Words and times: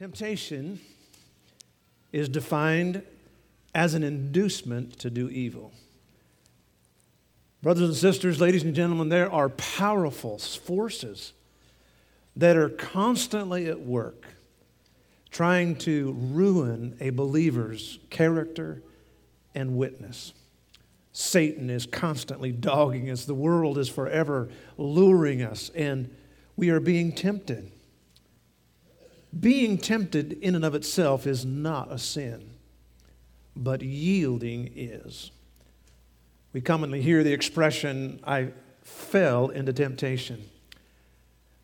Temptation 0.00 0.80
is 2.10 2.30
defined 2.30 3.02
as 3.74 3.92
an 3.92 4.02
inducement 4.02 4.98
to 4.98 5.10
do 5.10 5.28
evil. 5.28 5.72
Brothers 7.62 7.90
and 7.90 7.94
sisters, 7.94 8.40
ladies 8.40 8.62
and 8.62 8.74
gentlemen, 8.74 9.10
there 9.10 9.30
are 9.30 9.50
powerful 9.50 10.38
forces 10.38 11.34
that 12.34 12.56
are 12.56 12.70
constantly 12.70 13.66
at 13.66 13.80
work 13.80 14.24
trying 15.30 15.76
to 15.76 16.12
ruin 16.18 16.96
a 16.98 17.10
believer's 17.10 17.98
character 18.08 18.82
and 19.54 19.76
witness. 19.76 20.32
Satan 21.12 21.68
is 21.68 21.84
constantly 21.84 22.52
dogging 22.52 23.10
us, 23.10 23.26
the 23.26 23.34
world 23.34 23.76
is 23.76 23.90
forever 23.90 24.48
luring 24.78 25.42
us, 25.42 25.70
and 25.74 26.08
we 26.56 26.70
are 26.70 26.80
being 26.80 27.12
tempted. 27.12 27.70
Being 29.38 29.78
tempted 29.78 30.32
in 30.32 30.54
and 30.54 30.64
of 30.64 30.74
itself 30.74 31.26
is 31.26 31.44
not 31.44 31.92
a 31.92 31.98
sin, 31.98 32.50
but 33.54 33.82
yielding 33.82 34.72
is. 34.74 35.30
We 36.52 36.60
commonly 36.60 37.00
hear 37.00 37.22
the 37.22 37.32
expression, 37.32 38.20
I 38.24 38.48
fell 38.82 39.48
into 39.48 39.72
temptation. 39.72 40.48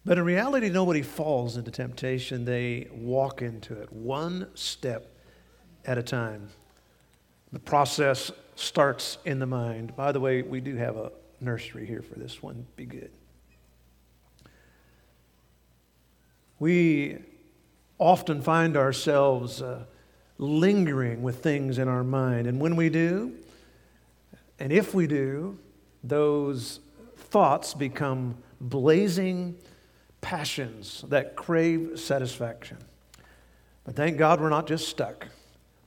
But 0.04 0.18
in 0.18 0.24
reality, 0.24 0.68
nobody 0.68 1.02
falls 1.02 1.56
into 1.56 1.72
temptation, 1.72 2.44
they 2.44 2.86
walk 2.92 3.42
into 3.42 3.74
it 3.80 3.92
one 3.92 4.48
step 4.54 5.12
at 5.84 5.98
a 5.98 6.02
time. 6.02 6.50
The 7.52 7.58
process 7.58 8.30
starts 8.54 9.18
in 9.24 9.40
the 9.40 9.46
mind. 9.46 9.96
By 9.96 10.12
the 10.12 10.20
way, 10.20 10.42
we 10.42 10.60
do 10.60 10.76
have 10.76 10.96
a 10.96 11.10
nursery 11.40 11.86
here 11.86 12.02
for 12.02 12.18
this 12.18 12.42
one. 12.42 12.66
Be 12.76 12.86
good. 12.86 13.10
We 16.58 17.18
often 17.98 18.42
find 18.42 18.76
ourselves 18.76 19.62
uh, 19.62 19.84
lingering 20.38 21.22
with 21.22 21.42
things 21.42 21.78
in 21.78 21.88
our 21.88 22.04
mind. 22.04 22.46
And 22.46 22.60
when 22.60 22.76
we 22.76 22.88
do, 22.88 23.32
and 24.58 24.72
if 24.72 24.94
we 24.94 25.06
do, 25.06 25.58
those 26.02 26.80
thoughts 27.16 27.74
become 27.74 28.36
blazing 28.60 29.56
passions 30.20 31.04
that 31.08 31.36
crave 31.36 31.98
satisfaction. 31.98 32.78
But 33.84 33.96
thank 33.96 34.18
God 34.18 34.40
we're 34.40 34.48
not 34.48 34.66
just 34.66 34.88
stuck. 34.88 35.28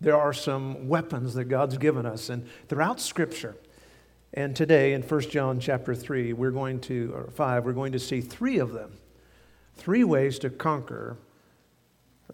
There 0.02 0.16
are 0.16 0.34
some 0.34 0.88
weapons 0.88 1.34
that 1.34 1.46
God's 1.46 1.78
given 1.78 2.06
us. 2.06 2.30
And 2.30 2.48
throughout 2.68 3.02
Scripture, 3.02 3.56
and 4.34 4.56
today 4.56 4.94
in 4.94 5.02
1 5.02 5.22
John 5.22 5.60
chapter 5.60 5.94
3, 5.94 6.34
we're 6.34 6.52
going 6.52 6.80
to, 6.82 7.12
or 7.14 7.30
5, 7.32 7.66
we're 7.66 7.74
going 7.74 7.92
to 7.92 8.00
see 8.00 8.22
three 8.22 8.60
of 8.60 8.74
them. 8.74 8.94
Three 9.76 10.04
ways 10.04 10.40
to 10.40 10.50
conquer 10.50 11.18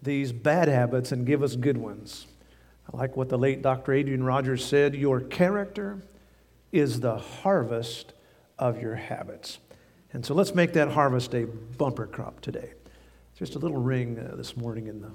these 0.02 0.32
bad 0.32 0.68
habits 0.68 1.12
and 1.12 1.26
give 1.26 1.44
us 1.44 1.56
good 1.56 1.78
ones. 1.78 2.28
I 2.92 2.98
like 2.98 3.18
what 3.18 3.30
the 3.30 3.38
late 3.38 3.62
Dr. 3.62 3.94
Adrian 3.94 4.24
Rogers 4.24 4.64
said 4.64 4.96
Your 4.96 5.22
character 5.22 6.02
is 6.72 7.00
the 7.00 7.18
harvest 7.18 8.14
of 8.60 8.82
your 8.82 8.96
habits. 8.96 9.60
And 10.14 10.26
so 10.26 10.34
let's 10.34 10.56
make 10.56 10.74
that 10.74 10.90
harvest 10.90 11.34
a 11.34 11.46
bumper 11.46 12.08
crop 12.08 12.42
today. 12.42 12.72
Just 13.36 13.56
a 13.56 13.60
little 13.60 13.78
ring 13.78 14.18
uh, 14.18 14.36
this 14.36 14.56
morning 14.56 14.88
in 14.88 15.02
the. 15.02 15.12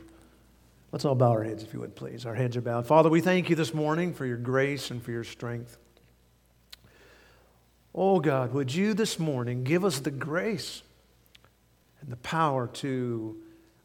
Let's 0.93 1.05
all 1.05 1.15
bow 1.15 1.31
our 1.31 1.45
heads, 1.45 1.63
if 1.63 1.73
you 1.73 1.81
would, 1.81 1.95
please. 1.95 2.27
Our 2.27 2.35
heads 2.35 2.57
are 2.57 2.61
bowed. 2.61 2.87
Father, 2.87 3.09
we 3.09 3.21
thank 3.21 3.49
you 3.49 3.57
this 3.57 3.73
morning 3.73 4.13
for 4.13 4.27
your 4.27 4.37
grace 4.37 4.91
and 4.91 5.03
for 5.03 5.13
your 5.13 5.25
strength. 5.25 5.79
Oh, 7.95 8.21
God, 8.21 8.53
would 8.53 8.75
you 8.75 8.93
this 8.93 9.19
morning 9.19 9.63
give 9.65 9.85
us 9.85 10.01
the 10.01 10.11
grace 10.11 10.83
and 12.01 12.11
the 12.11 12.17
power 12.17 12.67
to 12.67 13.37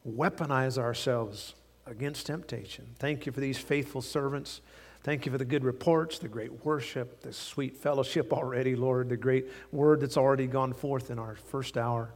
weaponize 0.08 0.78
ourselves 0.78 1.56
against 1.86 2.28
temptation. 2.28 2.86
Thank 2.98 3.26
you 3.26 3.32
for 3.32 3.40
these 3.40 3.58
faithful 3.58 4.02
servants. 4.02 4.62
Thank 5.04 5.26
you 5.26 5.32
for 5.32 5.38
the 5.38 5.46
good 5.46 5.64
reports, 5.64 6.18
the 6.18 6.28
great 6.28 6.66
worship, 6.66 7.22
the 7.22 7.32
sweet 7.32 7.78
fellowship 7.78 8.34
already, 8.34 8.76
Lord, 8.76 9.10
the 9.10 9.18
great 9.18 9.46
word 9.72 10.02
that's 10.02 10.18
already 10.18 10.48
gone 10.48 10.74
forth 10.74 11.12
in 11.12 11.20
our 11.20 11.36
first 11.36 11.78
hour. 11.78 12.12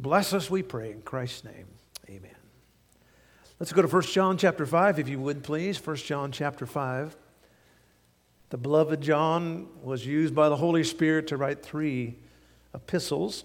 Bless 0.00 0.32
us, 0.32 0.50
we 0.50 0.62
pray, 0.62 0.92
in 0.92 1.02
Christ's 1.02 1.44
name. 1.44 1.66
Amen. 2.08 2.34
Let's 3.60 3.72
go 3.72 3.82
to 3.82 3.88
1 3.88 4.02
John 4.02 4.36
chapter 4.36 4.66
5, 4.66 4.98
if 4.98 5.08
you 5.08 5.18
would, 5.20 5.42
please. 5.42 5.84
1 5.84 5.96
John 5.96 6.32
chapter 6.32 6.66
5. 6.66 7.16
The 8.50 8.56
beloved 8.56 9.00
John 9.00 9.68
was 9.82 10.06
used 10.06 10.34
by 10.34 10.48
the 10.48 10.56
Holy 10.56 10.82
Spirit 10.82 11.26
to 11.28 11.36
write 11.36 11.62
three 11.62 12.16
epistles 12.74 13.44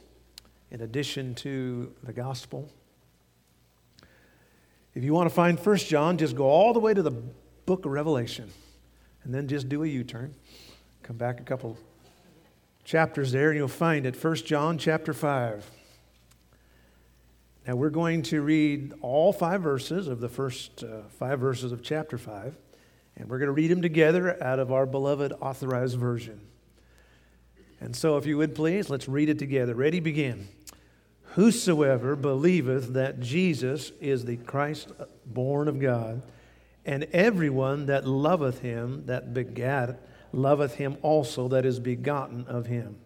in 0.71 0.81
addition 0.81 1.35
to 1.35 1.93
the 2.03 2.13
gospel. 2.13 2.71
If 4.95 5.03
you 5.03 5.13
want 5.13 5.27
to 5.27 5.33
find 5.33 5.59
First 5.59 5.87
John, 5.87 6.17
just 6.17 6.35
go 6.35 6.45
all 6.45 6.73
the 6.73 6.79
way 6.79 6.93
to 6.93 7.01
the 7.01 7.11
book 7.65 7.85
of 7.85 7.91
Revelation 7.91 8.51
and 9.23 9.33
then 9.33 9.47
just 9.47 9.67
do 9.67 9.83
a 9.83 9.87
U 9.87 10.03
turn. 10.03 10.35
Come 11.01 11.17
back 11.17 11.39
a 11.39 11.43
couple 11.43 11.77
chapters 12.83 13.31
there 13.31 13.49
and 13.49 13.57
you'll 13.57 13.67
find 13.67 14.05
it. 14.05 14.15
First 14.15 14.45
John 14.45 14.77
chapter 14.77 15.13
5. 15.13 15.69
Now 17.67 17.75
we're 17.75 17.89
going 17.89 18.23
to 18.23 18.41
read 18.41 18.93
all 19.01 19.33
five 19.33 19.61
verses 19.61 20.07
of 20.07 20.19
the 20.19 20.29
first 20.29 20.83
uh, 20.83 21.03
five 21.17 21.39
verses 21.39 21.71
of 21.71 21.81
chapter 21.81 22.17
5, 22.17 22.55
and 23.15 23.29
we're 23.29 23.39
going 23.39 23.47
to 23.47 23.53
read 23.53 23.71
them 23.71 23.81
together 23.81 24.41
out 24.43 24.59
of 24.59 24.71
our 24.71 24.85
beloved 24.85 25.31
authorized 25.39 25.97
version. 25.97 26.41
And 27.79 27.95
so, 27.95 28.17
if 28.17 28.25
you 28.25 28.37
would 28.37 28.53
please, 28.53 28.89
let's 28.89 29.07
read 29.07 29.29
it 29.29 29.39
together. 29.39 29.75
Ready, 29.75 30.01
begin. 30.01 30.47
Whosoever 31.33 32.15
believeth 32.15 32.93
that 32.93 33.19
Jesus 33.19 33.91
is 33.99 34.25
the 34.25 34.37
Christ 34.37 34.91
born 35.25 35.67
of 35.67 35.79
God, 35.79 36.21
and 36.85 37.05
everyone 37.11 37.87
that 37.87 38.07
loveth 38.07 38.59
him 38.59 39.05
that 39.07 39.33
begat 39.33 39.99
loveth 40.31 40.75
him 40.75 40.97
also 41.01 41.47
that 41.47 41.65
is 41.65 41.79
begotten 41.79 42.45
of 42.47 42.67
him. 42.67 42.97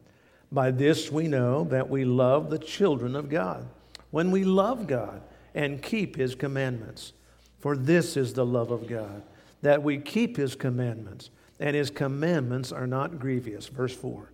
By 0.51 0.71
this 0.71 1.11
we 1.11 1.27
know 1.27 1.63
that 1.65 1.89
we 1.89 2.03
love 2.03 2.49
the 2.49 2.59
children 2.59 3.15
of 3.15 3.29
God, 3.29 3.67
when 4.11 4.31
we 4.31 4.43
love 4.43 4.87
God 4.87 5.21
and 5.53 5.81
keep 5.81 6.15
his 6.15 6.35
commandments. 6.35 7.13
For 7.59 7.75
this 7.75 8.17
is 8.17 8.33
the 8.33 8.45
love 8.45 8.71
of 8.71 8.87
God, 8.87 9.23
that 9.61 9.83
we 9.83 9.97
keep 9.97 10.37
his 10.37 10.55
commandments, 10.55 11.29
and 11.59 11.75
his 11.75 11.89
commandments 11.89 12.71
are 12.71 12.87
not 12.87 13.19
grievous. 13.19 13.67
Verse 13.67 13.95
4. 13.95 14.31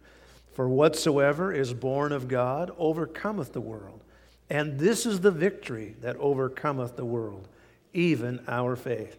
For 0.53 0.69
whatsoever 0.69 1.51
is 1.51 1.73
born 1.73 2.11
of 2.11 2.27
God 2.27 2.71
overcometh 2.77 3.53
the 3.53 3.61
world. 3.61 4.03
And 4.49 4.77
this 4.77 5.05
is 5.05 5.21
the 5.21 5.31
victory 5.31 5.95
that 6.01 6.15
overcometh 6.17 6.95
the 6.95 7.05
world, 7.05 7.47
even 7.93 8.43
our 8.47 8.75
faith. 8.75 9.17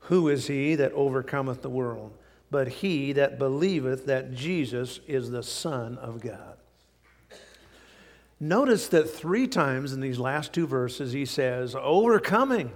Who 0.00 0.28
is 0.28 0.46
he 0.46 0.74
that 0.74 0.92
overcometh 0.92 1.62
the 1.62 1.70
world? 1.70 2.12
But 2.50 2.68
he 2.68 3.12
that 3.12 3.38
believeth 3.38 4.06
that 4.06 4.34
Jesus 4.34 5.00
is 5.06 5.30
the 5.30 5.42
Son 5.42 5.96
of 5.98 6.20
God. 6.20 6.56
Notice 8.40 8.88
that 8.88 9.10
three 9.10 9.48
times 9.48 9.92
in 9.92 10.00
these 10.00 10.18
last 10.18 10.52
two 10.52 10.66
verses 10.66 11.12
he 11.12 11.24
says, 11.24 11.74
overcoming. 11.74 12.70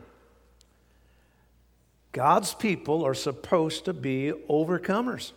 God's 2.11 2.55
people 2.55 3.05
are 3.05 3.15
supposed 3.15 3.85
to 3.87 3.93
be 3.93 4.33
overcomers. 4.51 5.33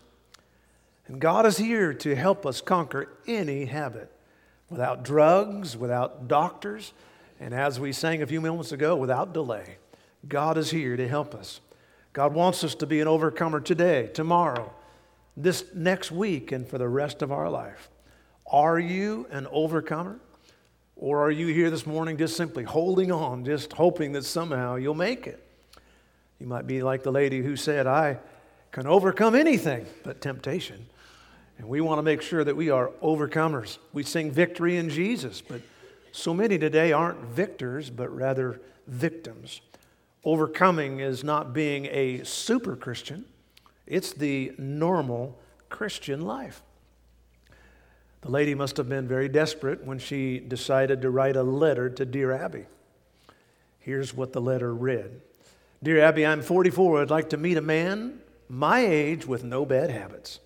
And 1.07 1.19
God 1.19 1.45
is 1.45 1.57
here 1.57 1.93
to 1.93 2.15
help 2.15 2.45
us 2.45 2.61
conquer 2.61 3.09
any 3.27 3.65
habit 3.65 4.11
without 4.69 5.03
drugs, 5.03 5.77
without 5.77 6.27
doctors, 6.27 6.93
and 7.39 7.53
as 7.53 7.79
we 7.79 7.91
sang 7.91 8.21
a 8.21 8.27
few 8.27 8.41
moments 8.41 8.71
ago, 8.71 8.95
without 8.95 9.33
delay. 9.33 9.77
God 10.27 10.57
is 10.57 10.71
here 10.71 10.97
to 10.97 11.07
help 11.07 11.35
us. 11.35 11.61
God 12.13 12.33
wants 12.33 12.63
us 12.63 12.73
to 12.75 12.87
be 12.87 13.01
an 13.01 13.07
overcomer 13.07 13.59
today, 13.59 14.09
tomorrow, 14.13 14.73
this 15.37 15.65
next 15.75 16.11
week, 16.11 16.51
and 16.51 16.67
for 16.67 16.77
the 16.77 16.87
rest 16.87 17.21
of 17.21 17.31
our 17.31 17.49
life. 17.49 17.89
Are 18.47 18.79
you 18.79 19.27
an 19.31 19.47
overcomer? 19.51 20.19
Or 20.95 21.21
are 21.21 21.31
you 21.31 21.47
here 21.47 21.69
this 21.69 21.85
morning 21.85 22.17
just 22.17 22.37
simply 22.37 22.63
holding 22.63 23.11
on, 23.11 23.43
just 23.43 23.73
hoping 23.73 24.13
that 24.13 24.23
somehow 24.23 24.75
you'll 24.75 24.93
make 24.95 25.27
it? 25.27 25.45
You 26.39 26.47
might 26.47 26.67
be 26.67 26.81
like 26.81 27.03
the 27.03 27.11
lady 27.11 27.41
who 27.41 27.55
said, 27.55 27.85
I 27.85 28.17
can 28.71 28.87
overcome 28.87 29.35
anything 29.35 29.85
but 30.03 30.21
temptation. 30.21 30.85
And 31.57 31.67
we 31.67 31.81
want 31.81 31.99
to 31.99 32.03
make 32.03 32.21
sure 32.21 32.43
that 32.43 32.55
we 32.55 32.69
are 32.69 32.89
overcomers. 33.01 33.77
We 33.93 34.03
sing 34.03 34.31
victory 34.31 34.77
in 34.77 34.89
Jesus, 34.89 35.41
but 35.41 35.61
so 36.11 36.33
many 36.33 36.57
today 36.57 36.91
aren't 36.91 37.19
victors, 37.21 37.89
but 37.89 38.13
rather 38.13 38.61
victims. 38.87 39.61
Overcoming 40.23 40.99
is 40.99 41.23
not 41.23 41.53
being 41.53 41.85
a 41.87 42.23
super 42.23 42.75
Christian, 42.75 43.25
it's 43.85 44.13
the 44.13 44.53
normal 44.57 45.37
Christian 45.69 46.21
life. 46.21 46.61
The 48.21 48.31
lady 48.31 48.55
must 48.55 48.77
have 48.77 48.89
been 48.89 49.07
very 49.07 49.29
desperate 49.29 49.85
when 49.85 49.99
she 49.99 50.39
decided 50.39 51.01
to 51.03 51.11
write 51.11 51.35
a 51.35 51.43
letter 51.43 51.91
to 51.91 52.05
Dear 52.05 52.31
Abby. 52.31 52.65
Here's 53.77 54.15
what 54.15 54.33
the 54.33 54.41
letter 54.41 54.73
read 54.73 55.21
Dear 55.83 55.99
Abby, 55.99 56.25
I'm 56.25 56.41
44. 56.41 57.03
I'd 57.03 57.11
like 57.11 57.29
to 57.29 57.37
meet 57.37 57.57
a 57.57 57.61
man 57.61 58.19
my 58.49 58.79
age 58.79 59.27
with 59.27 59.43
no 59.43 59.63
bad 59.63 59.91
habits. 59.91 60.39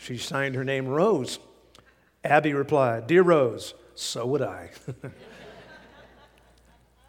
She 0.00 0.16
signed 0.16 0.54
her 0.54 0.64
name 0.64 0.88
Rose. 0.88 1.38
Abby 2.24 2.54
replied, 2.54 3.06
Dear 3.06 3.22
Rose, 3.22 3.74
so 3.94 4.26
would 4.26 4.42
I. 4.42 4.70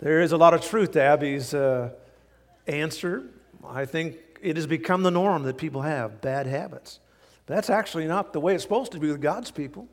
There 0.02 0.22
is 0.22 0.32
a 0.32 0.38
lot 0.38 0.56
of 0.56 0.62
truth 0.62 0.94
to 0.94 1.02
Abby's 1.02 1.54
uh, 1.54 1.92
answer. 2.66 3.24
I 3.64 3.86
think 3.86 4.18
it 4.42 4.56
has 4.56 4.66
become 4.66 5.04
the 5.04 5.12
norm 5.12 5.44
that 5.44 5.58
people 5.58 5.84
have 5.84 6.22
bad 6.22 6.48
habits. 6.48 7.00
That's 7.46 7.70
actually 7.70 8.08
not 8.08 8.34
the 8.34 8.40
way 8.40 8.56
it's 8.56 8.64
supposed 8.64 8.94
to 8.94 9.00
be 9.00 9.12
with 9.12 9.22
God's 9.22 9.52
people. 9.52 9.88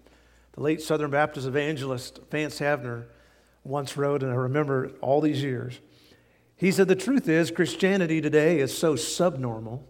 The 0.53 0.63
late 0.63 0.81
Southern 0.81 1.11
Baptist 1.11 1.47
evangelist 1.47 2.21
Vance 2.31 2.59
Havner 2.59 3.05
once 3.65 3.99
wrote, 3.99 4.23
and 4.23 4.33
I 4.33 4.37
remember 4.37 4.93
all 5.03 5.21
these 5.21 5.43
years, 5.43 5.79
he 6.57 6.73
said, 6.73 6.89
The 6.89 6.97
truth 6.97 7.29
is, 7.29 7.51
Christianity 7.51 8.23
today 8.23 8.61
is 8.61 8.77
so 8.77 8.97
subnormal 8.97 9.85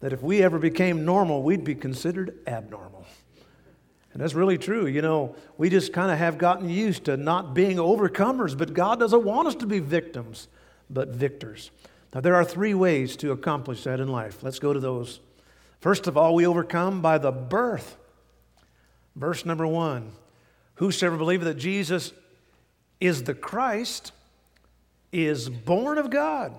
that 0.00 0.12
if 0.12 0.22
we 0.22 0.42
ever 0.42 0.58
became 0.58 1.04
normal, 1.04 1.42
we'd 1.42 1.64
be 1.64 1.74
considered 1.74 2.38
abnormal. 2.46 3.06
And 4.12 4.22
that's 4.22 4.34
really 4.34 4.56
true. 4.56 4.86
You 4.86 5.02
know, 5.02 5.36
we 5.58 5.68
just 5.68 5.92
kind 5.92 6.10
of 6.10 6.18
have 6.18 6.38
gotten 6.38 6.70
used 6.70 7.04
to 7.04 7.16
not 7.16 7.54
being 7.54 7.76
overcomers, 7.76 8.56
but 8.56 8.72
God 8.72 8.98
doesn't 8.98 9.24
want 9.24 9.48
us 9.48 9.54
to 9.56 9.66
be 9.66 9.78
victims, 9.78 10.48
but 10.88 11.08
victors. 11.08 11.70
Now, 12.14 12.20
there 12.20 12.34
are 12.34 12.44
three 12.44 12.72
ways 12.72 13.16
to 13.16 13.32
accomplish 13.32 13.84
that 13.84 14.00
in 14.00 14.08
life. 14.08 14.42
Let's 14.42 14.58
go 14.58 14.72
to 14.72 14.80
those. 14.80 15.20
First 15.80 16.06
of 16.06 16.16
all, 16.16 16.34
we 16.34 16.46
overcome 16.46 17.02
by 17.02 17.18
the 17.18 17.30
birth. 17.30 17.98
Verse 19.14 19.44
number 19.44 19.66
one 19.66 20.12
Whosoever 20.76 21.16
believeth 21.16 21.46
that 21.46 21.58
Jesus 21.58 22.12
is 23.00 23.24
the 23.24 23.34
Christ 23.34 24.12
is 25.12 25.48
born 25.48 25.98
of 25.98 26.10
God. 26.10 26.54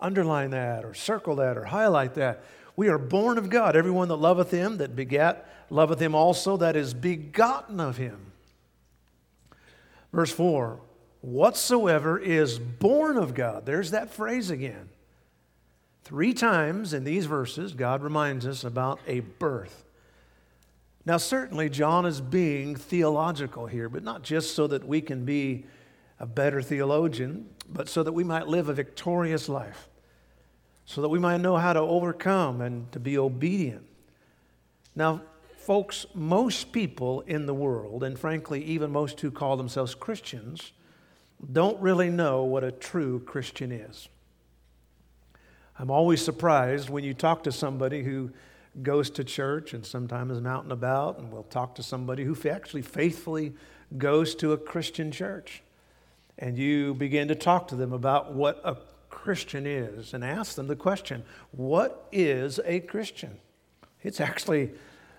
Underline 0.00 0.50
that, 0.50 0.84
or 0.84 0.94
circle 0.94 1.36
that, 1.36 1.58
or 1.58 1.64
highlight 1.64 2.14
that. 2.14 2.44
We 2.80 2.88
are 2.88 2.96
born 2.96 3.36
of 3.36 3.50
God. 3.50 3.76
Everyone 3.76 4.08
that 4.08 4.16
loveth 4.16 4.50
him, 4.50 4.78
that 4.78 4.96
begat, 4.96 5.46
loveth 5.68 6.00
him 6.00 6.14
also 6.14 6.56
that 6.56 6.76
is 6.76 6.94
begotten 6.94 7.78
of 7.78 7.98
him. 7.98 8.32
Verse 10.14 10.32
4 10.32 10.80
Whatsoever 11.20 12.18
is 12.18 12.58
born 12.58 13.18
of 13.18 13.34
God. 13.34 13.66
There's 13.66 13.90
that 13.90 14.08
phrase 14.08 14.48
again. 14.48 14.88
Three 16.04 16.32
times 16.32 16.94
in 16.94 17.04
these 17.04 17.26
verses, 17.26 17.74
God 17.74 18.02
reminds 18.02 18.46
us 18.46 18.64
about 18.64 18.98
a 19.06 19.20
birth. 19.20 19.84
Now, 21.04 21.18
certainly, 21.18 21.68
John 21.68 22.06
is 22.06 22.22
being 22.22 22.76
theological 22.76 23.66
here, 23.66 23.90
but 23.90 24.02
not 24.02 24.22
just 24.22 24.54
so 24.54 24.66
that 24.68 24.88
we 24.88 25.02
can 25.02 25.26
be 25.26 25.66
a 26.18 26.24
better 26.24 26.62
theologian, 26.62 27.50
but 27.68 27.90
so 27.90 28.02
that 28.02 28.12
we 28.12 28.24
might 28.24 28.48
live 28.48 28.70
a 28.70 28.72
victorious 28.72 29.50
life 29.50 29.89
so 30.90 31.02
that 31.02 31.08
we 31.08 31.20
might 31.20 31.40
know 31.40 31.56
how 31.56 31.72
to 31.72 31.78
overcome 31.78 32.60
and 32.60 32.90
to 32.90 32.98
be 32.98 33.16
obedient. 33.16 33.86
Now, 34.96 35.22
folks, 35.58 36.04
most 36.14 36.72
people 36.72 37.20
in 37.28 37.46
the 37.46 37.54
world, 37.54 38.02
and 38.02 38.18
frankly, 38.18 38.64
even 38.64 38.90
most 38.90 39.20
who 39.20 39.30
call 39.30 39.56
themselves 39.56 39.94
Christians, 39.94 40.72
don't 41.52 41.80
really 41.80 42.10
know 42.10 42.42
what 42.42 42.64
a 42.64 42.72
true 42.72 43.20
Christian 43.20 43.70
is. 43.70 44.08
I'm 45.78 45.92
always 45.92 46.24
surprised 46.24 46.90
when 46.90 47.04
you 47.04 47.14
talk 47.14 47.44
to 47.44 47.52
somebody 47.52 48.02
who 48.02 48.32
goes 48.82 49.10
to 49.10 49.22
church 49.22 49.72
and 49.74 49.86
sometimes 49.86 50.38
is 50.38 50.44
out 50.44 50.64
and 50.64 50.72
about, 50.72 51.20
and 51.20 51.30
we'll 51.32 51.44
talk 51.44 51.76
to 51.76 51.84
somebody 51.84 52.24
who 52.24 52.36
actually 52.48 52.82
faithfully 52.82 53.52
goes 53.96 54.34
to 54.34 54.54
a 54.54 54.58
Christian 54.58 55.12
church. 55.12 55.62
And 56.36 56.58
you 56.58 56.94
begin 56.94 57.28
to 57.28 57.36
talk 57.36 57.68
to 57.68 57.76
them 57.76 57.92
about 57.92 58.34
what 58.34 58.60
a 58.64 58.76
Christian 59.22 59.66
is 59.66 60.14
and 60.14 60.24
ask 60.24 60.54
them 60.56 60.66
the 60.66 60.76
question 60.76 61.22
what 61.50 62.08
is 62.10 62.58
a 62.64 62.80
Christian? 62.80 63.36
It's 64.02 64.18
actually 64.18 64.70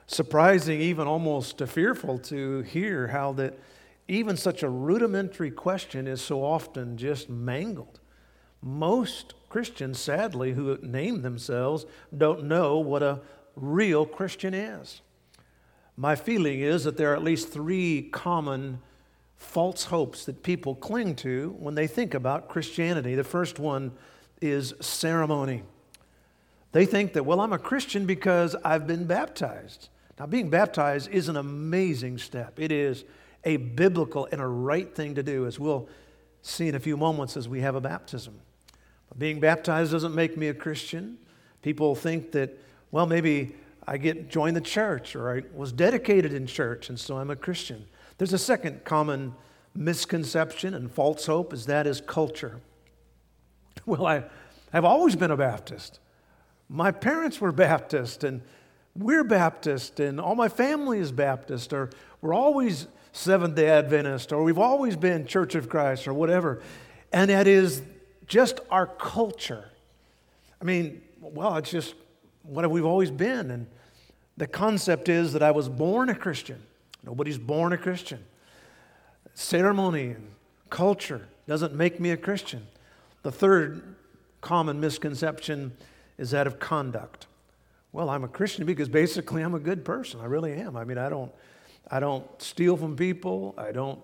surprising, 0.08 0.82
even 0.82 1.08
almost 1.08 1.62
fearful 1.68 2.18
to 2.18 2.62
hear 2.62 3.08
how 3.08 3.34
that 3.34 3.60
even 4.08 4.36
such 4.38 4.64
a 4.64 4.70
rudimentary 4.70 5.52
question 5.52 6.08
is 6.08 6.20
so 6.20 6.44
often 6.44 6.98
just 6.98 7.30
mangled. 7.30 8.00
Most 8.62 9.36
Christians, 9.50 10.00
sadly, 10.00 10.54
who 10.54 10.80
name 10.82 11.22
themselves, 11.22 11.86
don't 12.16 12.46
know 12.46 12.80
what 12.80 13.04
a 13.04 13.20
real 13.56 14.08
Christian 14.08 14.56
is. 14.56 15.02
My 15.96 16.16
feeling 16.16 16.62
is 16.62 16.86
that 16.86 16.98
there 16.98 17.12
are 17.12 17.16
at 17.16 17.24
least 17.24 17.50
three 17.50 18.10
common 18.12 18.80
false 19.42 19.86
hopes 19.86 20.24
that 20.26 20.44
people 20.44 20.76
cling 20.76 21.16
to 21.16 21.56
when 21.60 21.76
they 21.76 21.88
think 21.88 22.14
about 22.14 22.48
Christianity. 22.48 23.16
The 23.16 23.24
first 23.24 23.60
one 23.60 23.92
is 24.40 24.74
ceremony. 24.80 25.64
They 26.72 26.86
think 26.86 27.14
that, 27.14 27.26
well, 27.26 27.42
I'm 27.42 27.52
a 27.52 27.58
Christian 27.58 28.06
because 28.06 28.56
I've 28.64 28.88
been 28.88 29.06
baptized. 29.06 29.90
Now, 30.18 30.28
being 30.28 30.50
baptized 30.50 31.10
is 31.10 31.28
an 31.28 31.36
amazing 31.36 32.20
step. 32.20 32.60
It 32.60 32.72
is 32.72 33.04
a 33.44 33.58
biblical 33.58 34.28
and 34.32 34.40
a 34.40 34.48
right 34.48 34.96
thing 34.96 35.16
to 35.16 35.24
do, 35.24 35.48
as 35.48 35.60
we'll 35.60 35.90
see 36.44 36.70
in 36.70 36.76
a 36.76 36.80
few 36.80 36.96
moments 36.96 37.36
as 37.36 37.50
we 37.50 37.62
have 37.62 37.76
a 37.76 37.82
baptism. 37.82 38.40
But 39.10 39.20
being 39.20 39.40
baptized 39.40 39.92
doesn't 39.92 40.16
make 40.16 40.38
me 40.38 40.48
a 40.48 40.54
Christian. 40.54 41.18
People 41.62 41.96
think 41.96 42.32
that, 42.34 42.58
well, 42.92 43.08
maybe 43.08 43.56
I 43.88 43.98
get 43.98 44.30
joined 44.30 44.56
the 44.56 44.62
church 44.62 45.16
or 45.16 45.36
I 45.36 45.44
was 45.54 45.72
dedicated 45.72 46.32
in 46.32 46.46
church, 46.46 46.90
and 46.90 46.98
so 46.98 47.18
I'm 47.18 47.32
a 47.32 47.36
Christian. 47.36 47.88
There's 48.22 48.34
a 48.34 48.38
second 48.38 48.84
common 48.84 49.34
misconception 49.74 50.76
and 50.76 50.92
false 50.92 51.26
hope, 51.26 51.54
is 51.54 51.66
that 51.66 51.88
is 51.88 52.02
culture. 52.02 52.60
Well, 53.88 54.06
I, 54.06 54.26
I've 54.72 54.86
always 54.86 55.16
been 55.16 55.32
a 55.32 55.38
Baptist. 55.38 56.00
My 56.70 56.92
parents 56.92 57.42
were 57.42 57.52
Baptist, 57.52 58.24
and 58.24 58.42
we're 58.96 59.24
Baptist, 59.24 60.00
and 60.00 60.22
all 60.22 60.36
my 60.36 60.50
family 60.50 61.00
is 61.00 61.12
Baptist, 61.12 61.74
or 61.74 61.90
we're 62.22 62.36
always 62.36 62.86
Seventh 63.12 63.56
day 63.56 63.70
Adventist, 63.70 64.32
or 64.32 64.44
we've 64.44 64.60
always 64.60 64.96
been 64.96 65.26
Church 65.26 65.56
of 65.56 65.68
Christ, 65.68 66.08
or 66.08 66.14
whatever. 66.14 66.62
And 67.12 67.32
that 67.32 67.48
is 67.48 67.82
just 68.28 68.60
our 68.70 68.86
culture. 68.86 69.66
I 70.62 70.66
mean, 70.66 71.02
well, 71.22 71.56
it's 71.56 71.72
just 71.72 71.96
what 72.44 72.70
we've 72.70 72.86
always 72.86 73.10
been. 73.10 73.50
And 73.50 73.66
the 74.38 74.46
concept 74.46 75.10
is 75.10 75.34
that 75.34 75.42
I 75.42 75.50
was 75.50 75.68
born 75.68 76.10
a 76.10 76.14
Christian. 76.14 76.62
Nobody's 77.04 77.38
born 77.38 77.74
a 77.74 77.78
Christian. 77.78 78.24
Ceremony 79.34 80.10
and 80.10 80.32
culture 80.70 81.28
doesn't 81.48 81.74
make 81.74 82.00
me 82.00 82.12
a 82.12 82.18
Christian. 82.18 82.68
The 83.24 83.32
third 83.32 83.96
common 84.42 84.80
misconception 84.80 85.74
is 86.18 86.32
that 86.32 86.48
of 86.48 86.60
conduct. 86.60 87.28
Well, 87.94 88.10
I'm 88.10 88.24
a 88.24 88.28
Christian 88.28 88.66
because 88.66 88.90
basically 88.90 89.42
I'm 89.42 89.54
a 89.54 89.60
good 89.60 89.84
person. 89.84 90.22
I 90.22 90.26
really 90.26 90.54
am. 90.54 90.78
I 90.78 90.84
mean, 90.84 90.98
I 90.98 91.10
don't, 91.10 91.32
I 91.90 92.00
don't 92.00 92.26
steal 92.42 92.78
from 92.78 92.96
people. 92.96 93.54
I 93.58 93.72
don't 93.72 94.00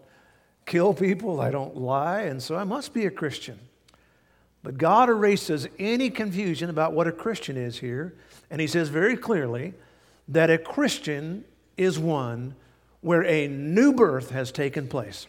kill 0.65 0.93
people. 0.93 1.39
I 1.39 1.51
don't 1.51 1.77
lie. 1.77 2.23
And 2.23 2.41
so 2.41 2.55
I 2.55 2.63
must 2.63 2.93
be 2.93 3.05
a 3.05 3.11
Christian. 3.11 3.59
But 4.63 4.77
God 4.77 5.09
erases 5.09 5.67
any 5.79 6.09
confusion 6.09 6.69
about 6.69 6.93
what 6.93 7.07
a 7.07 7.11
Christian 7.11 7.55
is 7.55 7.79
here. 7.79 8.15
And 8.51 8.59
He 8.59 8.67
says 8.67 8.89
very 8.89 9.15
clearly 9.15 9.73
that 10.27 10.49
a 10.49 10.57
Christian 10.57 11.45
is 11.77 11.97
one 11.97 12.55
where 13.01 13.23
a 13.25 13.47
new 13.47 13.93
birth 13.93 14.31
has 14.31 14.51
taken 14.51 14.87
place. 14.87 15.27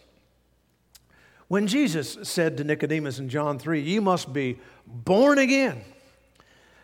When 1.47 1.65
Jesus 1.65 2.17
said 2.23 2.57
to 2.57 2.63
Nicodemus 2.63 3.17
in 3.19 3.27
John 3.27 3.57
3, 3.57 3.81
You 3.81 4.01
must 4.01 4.31
be 4.33 4.59
born 4.85 5.39
again, 5.39 5.83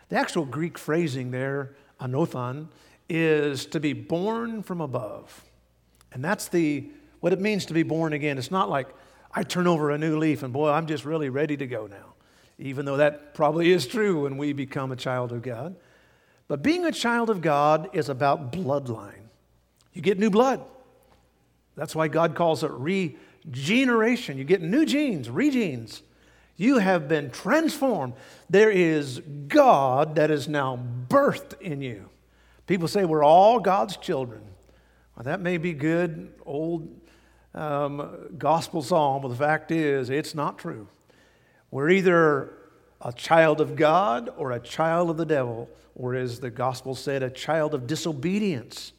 the 0.08 0.16
actual 0.16 0.44
Greek 0.44 0.78
phrasing 0.78 1.30
there, 1.30 1.76
anothen, 2.00 2.68
is 3.08 3.66
to 3.66 3.80
be 3.80 3.92
born 3.92 4.62
from 4.62 4.80
above. 4.80 5.44
And 6.12 6.24
that's 6.24 6.48
the 6.48 6.90
what 7.20 7.32
it 7.32 7.40
means 7.40 7.66
to 7.66 7.74
be 7.74 7.82
born 7.82 8.12
again. 8.12 8.38
It's 8.38 8.50
not 8.50 8.68
like 8.68 8.88
I 9.32 9.42
turn 9.42 9.66
over 9.66 9.90
a 9.90 9.98
new 9.98 10.18
leaf 10.18 10.42
and 10.42 10.52
boy, 10.52 10.70
I'm 10.70 10.86
just 10.86 11.04
really 11.04 11.28
ready 11.28 11.56
to 11.56 11.66
go 11.66 11.86
now. 11.86 12.14
Even 12.58 12.86
though 12.86 12.96
that 12.96 13.34
probably 13.34 13.70
is 13.70 13.86
true 13.86 14.22
when 14.22 14.36
we 14.36 14.52
become 14.52 14.92
a 14.92 14.96
child 14.96 15.32
of 15.32 15.42
God. 15.42 15.76
But 16.48 16.62
being 16.62 16.84
a 16.84 16.92
child 16.92 17.30
of 17.30 17.40
God 17.40 17.90
is 17.92 18.08
about 18.08 18.52
bloodline. 18.52 19.28
You 19.92 20.02
get 20.02 20.18
new 20.18 20.30
blood. 20.30 20.64
That's 21.76 21.94
why 21.94 22.08
God 22.08 22.34
calls 22.34 22.64
it 22.64 22.70
regeneration. 22.72 24.38
You 24.38 24.44
get 24.44 24.62
new 24.62 24.86
genes, 24.86 25.28
regenes. 25.28 26.02
You 26.56 26.78
have 26.78 27.06
been 27.06 27.30
transformed. 27.30 28.14
There 28.48 28.70
is 28.70 29.20
God 29.48 30.14
that 30.14 30.30
is 30.30 30.48
now 30.48 30.78
birthed 31.08 31.60
in 31.60 31.82
you. 31.82 32.08
People 32.66 32.88
say 32.88 33.04
we're 33.04 33.24
all 33.24 33.60
God's 33.60 33.96
children. 33.98 34.40
Well, 35.14 35.24
that 35.24 35.40
may 35.40 35.58
be 35.58 35.74
good, 35.74 36.32
old 36.44 36.88
um, 37.54 38.30
gospel 38.38 38.82
song, 38.82 39.20
but 39.22 39.28
the 39.28 39.36
fact 39.36 39.70
is, 39.70 40.10
it's 40.10 40.34
not 40.34 40.58
true. 40.58 40.88
We're 41.70 41.90
either 41.90 42.52
a 43.00 43.12
child 43.12 43.60
of 43.60 43.76
God 43.76 44.30
or 44.36 44.52
a 44.52 44.60
child 44.60 45.10
of 45.10 45.16
the 45.16 45.26
devil, 45.26 45.68
or 45.94 46.14
as 46.14 46.40
the 46.40 46.50
gospel 46.50 46.94
said, 46.94 47.22
a 47.22 47.30
child 47.30 47.74
of 47.74 47.86
disobedience. 47.86 48.92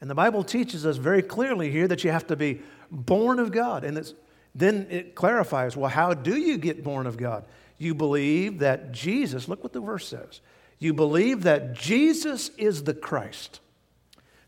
And 0.00 0.08
the 0.08 0.14
Bible 0.14 0.44
teaches 0.44 0.86
us 0.86 0.96
very 0.96 1.22
clearly 1.22 1.70
here 1.70 1.86
that 1.88 2.04
you 2.04 2.10
have 2.10 2.26
to 2.28 2.36
be 2.36 2.62
born 2.90 3.38
of 3.38 3.52
God. 3.52 3.84
And 3.84 4.12
then 4.54 4.86
it 4.90 5.14
clarifies 5.14 5.76
well, 5.76 5.90
how 5.90 6.14
do 6.14 6.36
you 6.36 6.56
get 6.56 6.82
born 6.82 7.06
of 7.06 7.16
God? 7.16 7.44
You 7.78 7.94
believe 7.94 8.58
that 8.60 8.92
Jesus, 8.92 9.48
look 9.48 9.62
what 9.62 9.72
the 9.72 9.80
verse 9.80 10.08
says. 10.08 10.40
You 10.78 10.94
believe 10.94 11.42
that 11.42 11.74
Jesus 11.74 12.50
is 12.56 12.84
the 12.84 12.94
Christ. 12.94 13.60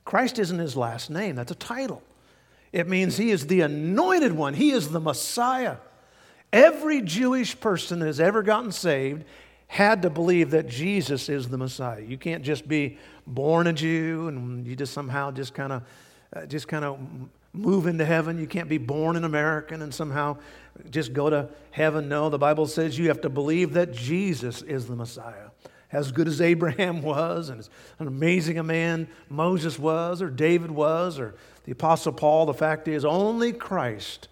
Christ 0.05 0.39
isn't 0.39 0.59
his 0.59 0.77
last 0.77 1.11
name, 1.11 1.37
that's 1.37 1.53
a 1.53 1.57
title. 1.57 2.03
It 2.73 2.89
means 2.89 3.17
he 3.17 3.31
is 3.31 3.47
the 3.47 3.61
anointed 3.61 4.33
one, 4.33 4.55
he 4.55 4.71
is 4.71 4.91
the 4.91 5.01
Messiah. 5.01 5.77
Every 6.53 7.01
Jewish 7.01 7.59
person 7.59 7.99
that 8.01 8.07
has 8.07 8.21
ever 8.21 8.43
gotten 8.43 8.73
saved 8.73 9.25
had 9.73 10.03
to 10.03 10.11
believe 10.11 10.51
that 10.51 10.69
Jesus 10.69 11.31
is 11.31 11.49
the 11.49 11.57
Messiah. 11.57 12.03
You 12.03 12.19
can't 12.19 12.45
just 12.45 12.69
be 12.69 12.99
born 13.27 13.67
a 13.67 13.73
Jew 13.73 14.29
and 14.29 14.67
you 14.67 14.77
just 14.77 14.93
somehow 14.93 15.31
just 15.31 15.55
kind 15.55 15.73
of 15.73 15.83
uh, 16.37 16.45
just 16.45 16.69
kind 16.69 16.85
of 16.85 16.99
move 17.55 17.87
into 17.87 18.05
heaven. 18.05 18.39
You 18.39 18.47
can't 18.47 18.69
be 18.69 18.77
born 18.77 19.17
an 19.17 19.25
American 19.25 19.81
and 19.81 19.95
somehow 19.95 20.37
just 20.91 21.15
go 21.15 21.31
to 21.31 21.49
heaven. 21.71 22.07
No, 22.07 22.29
the 22.29 22.37
Bible 22.37 22.67
says 22.67 22.99
you 22.99 23.09
have 23.09 23.23
to 23.23 23.31
believe 23.31 23.73
that 23.73 23.95
Jesus 23.95 24.61
is 24.61 24.89
the 24.89 24.95
Messiah. 24.95 25.49
As 25.91 26.13
good 26.13 26.29
as 26.29 26.41
Abraham 26.43 27.01
was, 27.01 27.49
and 27.49 27.61
as 27.61 27.71
amazing 27.99 28.59
a 28.59 28.63
man 28.63 29.09
Moses 29.31 29.79
was, 29.79 30.21
or 30.21 30.29
David 30.29 30.71
was, 30.71 31.19
or 31.19 31.35
the 31.65 31.73
Apostle 31.73 32.13
Paul, 32.13 32.45
the 32.45 32.53
fact 32.53 32.89
is 32.89 33.07
only 33.07 33.55
Christ 33.55 34.29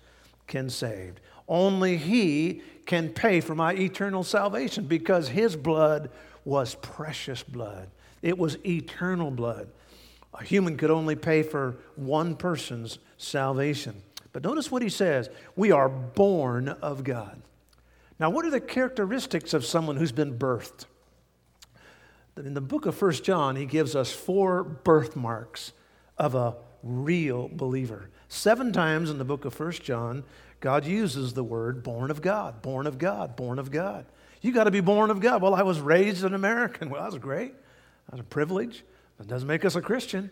can 0.46 0.68
save. 0.68 1.14
Only 1.48 1.96
He 1.96 2.60
can 2.86 3.10
pay 3.10 3.40
for 3.40 3.54
my 3.54 3.72
eternal 3.74 4.24
salvation 4.24 4.86
because 4.86 5.28
his 5.28 5.56
blood 5.56 6.10
was 6.44 6.74
precious 6.76 7.42
blood. 7.42 7.88
It 8.22 8.38
was 8.38 8.58
eternal 8.66 9.30
blood. 9.30 9.68
A 10.34 10.44
human 10.44 10.76
could 10.76 10.90
only 10.90 11.16
pay 11.16 11.42
for 11.42 11.76
one 11.96 12.36
person's 12.36 12.98
salvation. 13.18 14.02
But 14.32 14.44
notice 14.44 14.70
what 14.70 14.82
he 14.82 14.88
says 14.88 15.28
we 15.56 15.72
are 15.72 15.88
born 15.88 16.68
of 16.68 17.04
God. 17.04 17.42
Now, 18.18 18.30
what 18.30 18.44
are 18.44 18.50
the 18.50 18.60
characteristics 18.60 19.54
of 19.54 19.64
someone 19.64 19.96
who's 19.96 20.12
been 20.12 20.38
birthed? 20.38 20.84
In 22.36 22.54
the 22.54 22.60
book 22.60 22.86
of 22.86 22.94
First 22.94 23.24
John, 23.24 23.56
he 23.56 23.64
gives 23.64 23.96
us 23.96 24.12
four 24.12 24.62
birthmarks 24.62 25.72
of 26.16 26.34
a 26.34 26.56
real 26.82 27.48
believer. 27.52 28.10
Seven 28.28 28.72
times 28.72 29.10
in 29.10 29.18
the 29.18 29.24
book 29.24 29.44
of 29.44 29.52
First 29.52 29.82
John, 29.82 30.22
God 30.60 30.84
uses 30.84 31.32
the 31.32 31.44
word 31.44 31.82
born 31.82 32.10
of 32.10 32.22
God, 32.22 32.62
born 32.62 32.86
of 32.86 32.98
God, 32.98 33.34
born 33.34 33.58
of 33.58 33.70
God. 33.70 34.04
You 34.42 34.52
got 34.52 34.64
to 34.64 34.70
be 34.70 34.80
born 34.80 35.10
of 35.10 35.20
God. 35.20 35.42
Well, 35.42 35.54
I 35.54 35.62
was 35.62 35.80
raised 35.80 36.24
an 36.24 36.34
American. 36.34 36.90
Well, 36.90 37.02
that 37.02 37.12
was 37.12 37.20
great. 37.20 37.54
That 38.06 38.12
was 38.12 38.20
a 38.20 38.24
privilege. 38.24 38.84
That 39.18 39.26
doesn't 39.26 39.48
make 39.48 39.64
us 39.64 39.74
a 39.74 39.82
Christian. 39.82 40.30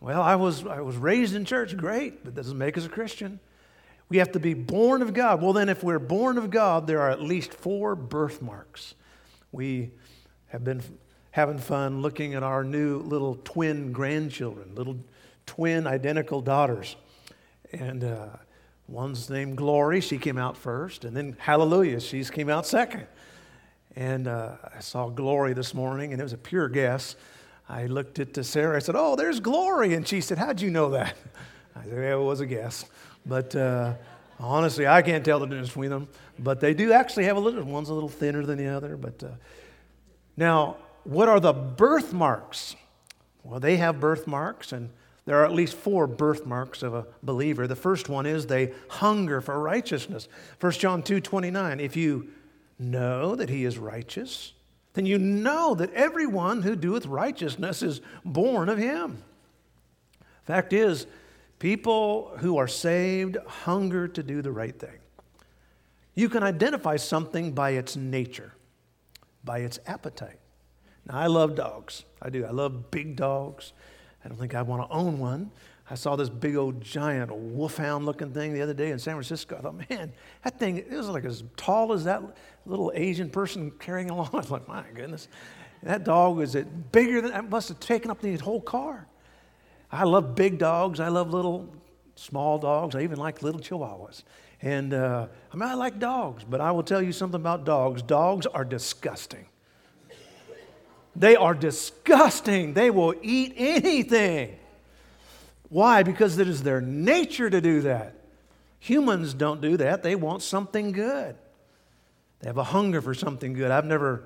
Well, 0.00 0.20
I 0.20 0.36
was, 0.36 0.66
I 0.66 0.80
was 0.80 0.96
raised 0.96 1.34
in 1.34 1.44
church. 1.44 1.76
Great, 1.76 2.24
but 2.24 2.34
that 2.34 2.42
doesn't 2.42 2.58
make 2.58 2.76
us 2.76 2.86
a 2.86 2.90
Christian. 2.90 3.40
We 4.08 4.18
have 4.18 4.32
to 4.32 4.40
be 4.40 4.54
born 4.54 5.02
of 5.02 5.14
God. 5.14 5.40
Well, 5.40 5.54
then, 5.54 5.68
if 5.68 5.82
we're 5.82 5.98
born 5.98 6.36
of 6.36 6.50
God, 6.50 6.86
there 6.86 7.00
are 7.00 7.10
at 7.10 7.22
least 7.22 7.54
four 7.54 7.94
birthmarks. 7.94 8.94
We 9.50 9.92
have 10.48 10.62
been 10.62 10.82
having 11.30 11.58
fun 11.58 12.02
looking 12.02 12.34
at 12.34 12.42
our 12.42 12.62
new 12.64 12.98
little 12.98 13.38
twin 13.44 13.92
grandchildren, 13.92 14.74
little 14.74 14.98
twin 15.46 15.86
identical 15.86 16.40
daughters. 16.40 16.96
And 17.72 18.04
uh, 18.04 18.28
One's 18.86 19.30
named 19.30 19.56
Glory, 19.56 20.00
she 20.00 20.18
came 20.18 20.36
out 20.36 20.56
first, 20.56 21.04
and 21.04 21.16
then 21.16 21.36
Hallelujah, 21.38 22.00
she's 22.00 22.30
came 22.30 22.50
out 22.50 22.66
second. 22.66 23.06
And 23.96 24.26
uh, 24.26 24.56
I 24.76 24.80
saw 24.80 25.08
Glory 25.08 25.54
this 25.54 25.72
morning, 25.72 26.12
and 26.12 26.20
it 26.20 26.24
was 26.24 26.32
a 26.32 26.38
pure 26.38 26.68
guess. 26.68 27.16
I 27.68 27.86
looked 27.86 28.18
at 28.18 28.44
Sarah, 28.44 28.76
I 28.76 28.80
said, 28.80 28.96
Oh, 28.96 29.16
there's 29.16 29.40
Glory. 29.40 29.94
And 29.94 30.06
she 30.06 30.20
said, 30.20 30.36
How'd 30.36 30.60
you 30.60 30.70
know 30.70 30.90
that? 30.90 31.16
I 31.76 31.84
said, 31.84 31.92
Yeah, 31.92 32.14
it 32.14 32.22
was 32.22 32.40
a 32.40 32.46
guess. 32.46 32.84
But 33.24 33.54
uh, 33.56 33.94
honestly, 34.38 34.86
I 34.86 35.00
can't 35.02 35.24
tell 35.24 35.38
the 35.38 35.46
difference 35.46 35.68
between 35.68 35.90
them. 35.90 36.08
But 36.38 36.60
they 36.60 36.74
do 36.74 36.92
actually 36.92 37.24
have 37.24 37.36
a 37.36 37.40
little, 37.40 37.62
one's 37.64 37.88
a 37.88 37.94
little 37.94 38.08
thinner 38.08 38.44
than 38.44 38.58
the 38.58 38.66
other. 38.66 38.96
But 38.96 39.22
uh, 39.22 39.28
now, 40.36 40.76
what 41.04 41.28
are 41.28 41.40
the 41.40 41.52
birthmarks? 41.52 42.76
Well, 43.44 43.60
they 43.60 43.76
have 43.76 44.00
birthmarks, 44.00 44.72
and 44.72 44.90
there 45.26 45.40
are 45.40 45.44
at 45.44 45.52
least 45.52 45.74
four 45.74 46.06
birthmarks 46.06 46.82
of 46.82 46.94
a 46.94 47.06
believer. 47.22 47.66
The 47.66 47.76
first 47.76 48.08
one 48.08 48.26
is 48.26 48.46
they 48.46 48.72
hunger 48.88 49.40
for 49.40 49.58
righteousness. 49.58 50.28
1 50.60 50.72
John 50.72 51.02
2 51.02 51.20
29. 51.20 51.80
If 51.80 51.96
you 51.96 52.28
know 52.78 53.34
that 53.34 53.48
he 53.48 53.64
is 53.64 53.78
righteous, 53.78 54.52
then 54.92 55.06
you 55.06 55.18
know 55.18 55.74
that 55.74 55.92
everyone 55.92 56.62
who 56.62 56.76
doeth 56.76 57.06
righteousness 57.06 57.82
is 57.82 58.00
born 58.24 58.68
of 58.68 58.78
him. 58.78 59.22
Fact 60.44 60.72
is, 60.72 61.06
people 61.58 62.32
who 62.38 62.58
are 62.58 62.68
saved 62.68 63.38
hunger 63.46 64.06
to 64.06 64.22
do 64.22 64.42
the 64.42 64.52
right 64.52 64.78
thing. 64.78 64.98
You 66.14 66.28
can 66.28 66.42
identify 66.42 66.96
something 66.96 67.52
by 67.52 67.70
its 67.70 67.96
nature, 67.96 68.52
by 69.42 69.60
its 69.60 69.80
appetite. 69.86 70.38
Now, 71.06 71.18
I 71.18 71.26
love 71.26 71.54
dogs. 71.54 72.04
I 72.20 72.30
do. 72.30 72.44
I 72.44 72.50
love 72.50 72.90
big 72.90 73.16
dogs. 73.16 73.72
I 74.24 74.28
don't 74.28 74.38
think 74.38 74.54
I 74.54 74.62
want 74.62 74.88
to 74.88 74.94
own 74.94 75.18
one. 75.18 75.50
I 75.90 75.96
saw 75.96 76.16
this 76.16 76.30
big 76.30 76.56
old 76.56 76.80
giant 76.80 77.30
wolfhound 77.34 78.06
looking 78.06 78.32
thing 78.32 78.54
the 78.54 78.62
other 78.62 78.72
day 78.72 78.90
in 78.90 78.98
San 78.98 79.14
Francisco. 79.14 79.56
I 79.58 79.60
thought, 79.60 79.90
man, 79.90 80.12
that 80.42 80.58
thing 80.58 80.78
it 80.78 80.90
was 80.90 81.08
like 81.08 81.26
as 81.26 81.44
tall 81.56 81.92
as 81.92 82.04
that 82.04 82.22
little 82.64 82.90
Asian 82.94 83.28
person 83.28 83.70
carrying 83.72 84.08
along. 84.08 84.30
I 84.32 84.36
was 84.38 84.50
like, 84.50 84.66
my 84.66 84.84
goodness. 84.94 85.28
That 85.82 86.04
dog 86.04 86.36
was 86.36 86.54
it 86.54 86.92
bigger 86.92 87.20
than 87.20 87.32
it 87.32 87.50
must 87.50 87.68
have 87.68 87.80
taken 87.80 88.10
up 88.10 88.22
the 88.22 88.36
whole 88.36 88.62
car. 88.62 89.06
I 89.92 90.04
love 90.04 90.34
big 90.34 90.58
dogs. 90.58 91.00
I 91.00 91.08
love 91.08 91.30
little 91.30 91.68
small 92.16 92.58
dogs. 92.58 92.94
I 92.94 93.02
even 93.02 93.18
like 93.18 93.42
little 93.42 93.60
chihuahuas. 93.60 94.24
And 94.62 94.94
uh, 94.94 95.26
I 95.52 95.56
mean, 95.56 95.68
I 95.68 95.74
like 95.74 95.98
dogs, 95.98 96.42
but 96.42 96.62
I 96.62 96.70
will 96.70 96.82
tell 96.82 97.02
you 97.02 97.12
something 97.12 97.40
about 97.40 97.66
dogs. 97.66 98.00
Dogs 98.00 98.46
are 98.46 98.64
disgusting. 98.64 99.46
They 101.16 101.36
are 101.36 101.54
disgusting. 101.54 102.74
They 102.74 102.90
will 102.90 103.14
eat 103.22 103.54
anything. 103.56 104.58
Why? 105.68 106.02
Because 106.02 106.38
it 106.38 106.48
is 106.48 106.62
their 106.62 106.80
nature 106.80 107.48
to 107.48 107.60
do 107.60 107.82
that. 107.82 108.14
Humans 108.80 109.34
don't 109.34 109.60
do 109.60 109.76
that. 109.78 110.02
They 110.02 110.14
want 110.14 110.42
something 110.42 110.92
good. 110.92 111.36
They 112.40 112.48
have 112.48 112.58
a 112.58 112.64
hunger 112.64 113.00
for 113.00 113.14
something 113.14 113.54
good. 113.54 113.70
I've 113.70 113.86
never 113.86 114.24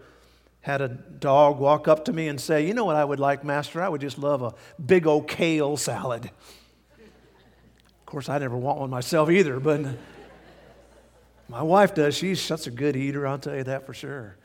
had 0.60 0.80
a 0.80 0.88
dog 0.88 1.58
walk 1.58 1.86
up 1.86 2.06
to 2.06 2.12
me 2.12 2.28
and 2.28 2.40
say, 2.40 2.66
You 2.66 2.74
know 2.74 2.84
what 2.84 2.96
I 2.96 3.04
would 3.04 3.20
like, 3.20 3.44
Master? 3.44 3.80
I 3.80 3.88
would 3.88 4.00
just 4.00 4.18
love 4.18 4.42
a 4.42 4.54
big 4.84 5.06
old 5.06 5.28
kale 5.28 5.76
salad. 5.76 6.24
Of 6.98 8.06
course, 8.06 8.28
I 8.28 8.38
never 8.38 8.56
want 8.56 8.80
one 8.80 8.90
myself 8.90 9.30
either, 9.30 9.60
but 9.60 9.82
my 11.48 11.62
wife 11.62 11.94
does. 11.94 12.16
She's 12.16 12.40
such 12.40 12.66
a 12.66 12.70
good 12.70 12.96
eater, 12.96 13.26
I'll 13.26 13.38
tell 13.38 13.54
you 13.54 13.64
that 13.64 13.86
for 13.86 13.94
sure. 13.94 14.36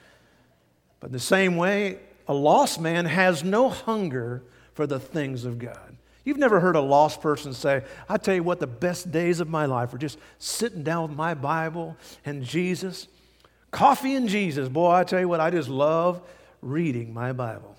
But 0.99 1.07
in 1.07 1.13
the 1.13 1.19
same 1.19 1.57
way, 1.57 1.99
a 2.27 2.33
lost 2.33 2.79
man 2.79 3.05
has 3.05 3.43
no 3.43 3.69
hunger 3.69 4.43
for 4.73 4.87
the 4.87 4.99
things 4.99 5.45
of 5.45 5.59
God. 5.59 5.97
You've 6.23 6.37
never 6.37 6.59
heard 6.59 6.75
a 6.75 6.81
lost 6.81 7.21
person 7.21 7.53
say, 7.53 7.83
I 8.07 8.17
tell 8.17 8.35
you 8.35 8.43
what, 8.43 8.59
the 8.59 8.67
best 8.67 9.11
days 9.11 9.39
of 9.39 9.49
my 9.49 9.65
life 9.65 9.93
are 9.93 9.97
just 9.97 10.17
sitting 10.39 10.83
down 10.83 11.09
with 11.09 11.17
my 11.17 11.33
Bible 11.33 11.97
and 12.25 12.43
Jesus. 12.43 13.07
Coffee 13.71 14.15
and 14.15 14.29
Jesus. 14.29 14.69
Boy, 14.69 14.91
I 14.91 15.03
tell 15.03 15.19
you 15.19 15.27
what, 15.27 15.41
I 15.41 15.49
just 15.49 15.67
love 15.67 16.21
reading 16.61 17.13
my 17.13 17.33
Bible. 17.33 17.75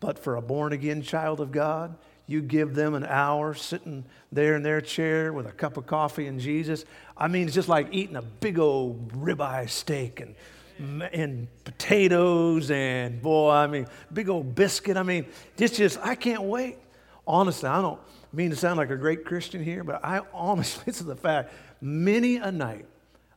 But 0.00 0.18
for 0.18 0.36
a 0.36 0.42
born 0.42 0.72
again 0.72 1.02
child 1.02 1.40
of 1.40 1.52
God, 1.52 1.96
you 2.26 2.40
give 2.40 2.74
them 2.74 2.94
an 2.94 3.04
hour 3.04 3.54
sitting 3.54 4.04
there 4.32 4.56
in 4.56 4.62
their 4.62 4.80
chair 4.80 5.32
with 5.32 5.46
a 5.46 5.52
cup 5.52 5.76
of 5.76 5.86
coffee 5.86 6.26
and 6.26 6.40
Jesus. 6.40 6.84
I 7.16 7.28
mean, 7.28 7.46
it's 7.46 7.54
just 7.54 7.68
like 7.68 7.88
eating 7.92 8.16
a 8.16 8.22
big 8.22 8.58
old 8.58 9.12
ribeye 9.12 9.68
steak 9.68 10.20
and 10.20 10.34
and 10.78 11.48
potatoes 11.64 12.70
and 12.70 13.20
boy, 13.22 13.50
I 13.50 13.66
mean, 13.66 13.86
big 14.12 14.28
old 14.28 14.54
biscuit. 14.54 14.96
I 14.96 15.02
mean, 15.02 15.26
it's 15.58 15.76
just, 15.76 15.98
I 16.02 16.14
can't 16.14 16.42
wait. 16.42 16.78
Honestly, 17.26 17.68
I 17.68 17.80
don't 17.82 18.00
mean 18.32 18.50
to 18.50 18.56
sound 18.56 18.76
like 18.76 18.90
a 18.90 18.96
great 18.96 19.24
Christian 19.24 19.62
here, 19.62 19.82
but 19.82 20.04
I 20.04 20.20
honestly, 20.32 20.84
this 20.86 21.00
is 21.00 21.06
the 21.06 21.16
fact. 21.16 21.52
Many 21.80 22.36
a 22.36 22.50
night, 22.50 22.86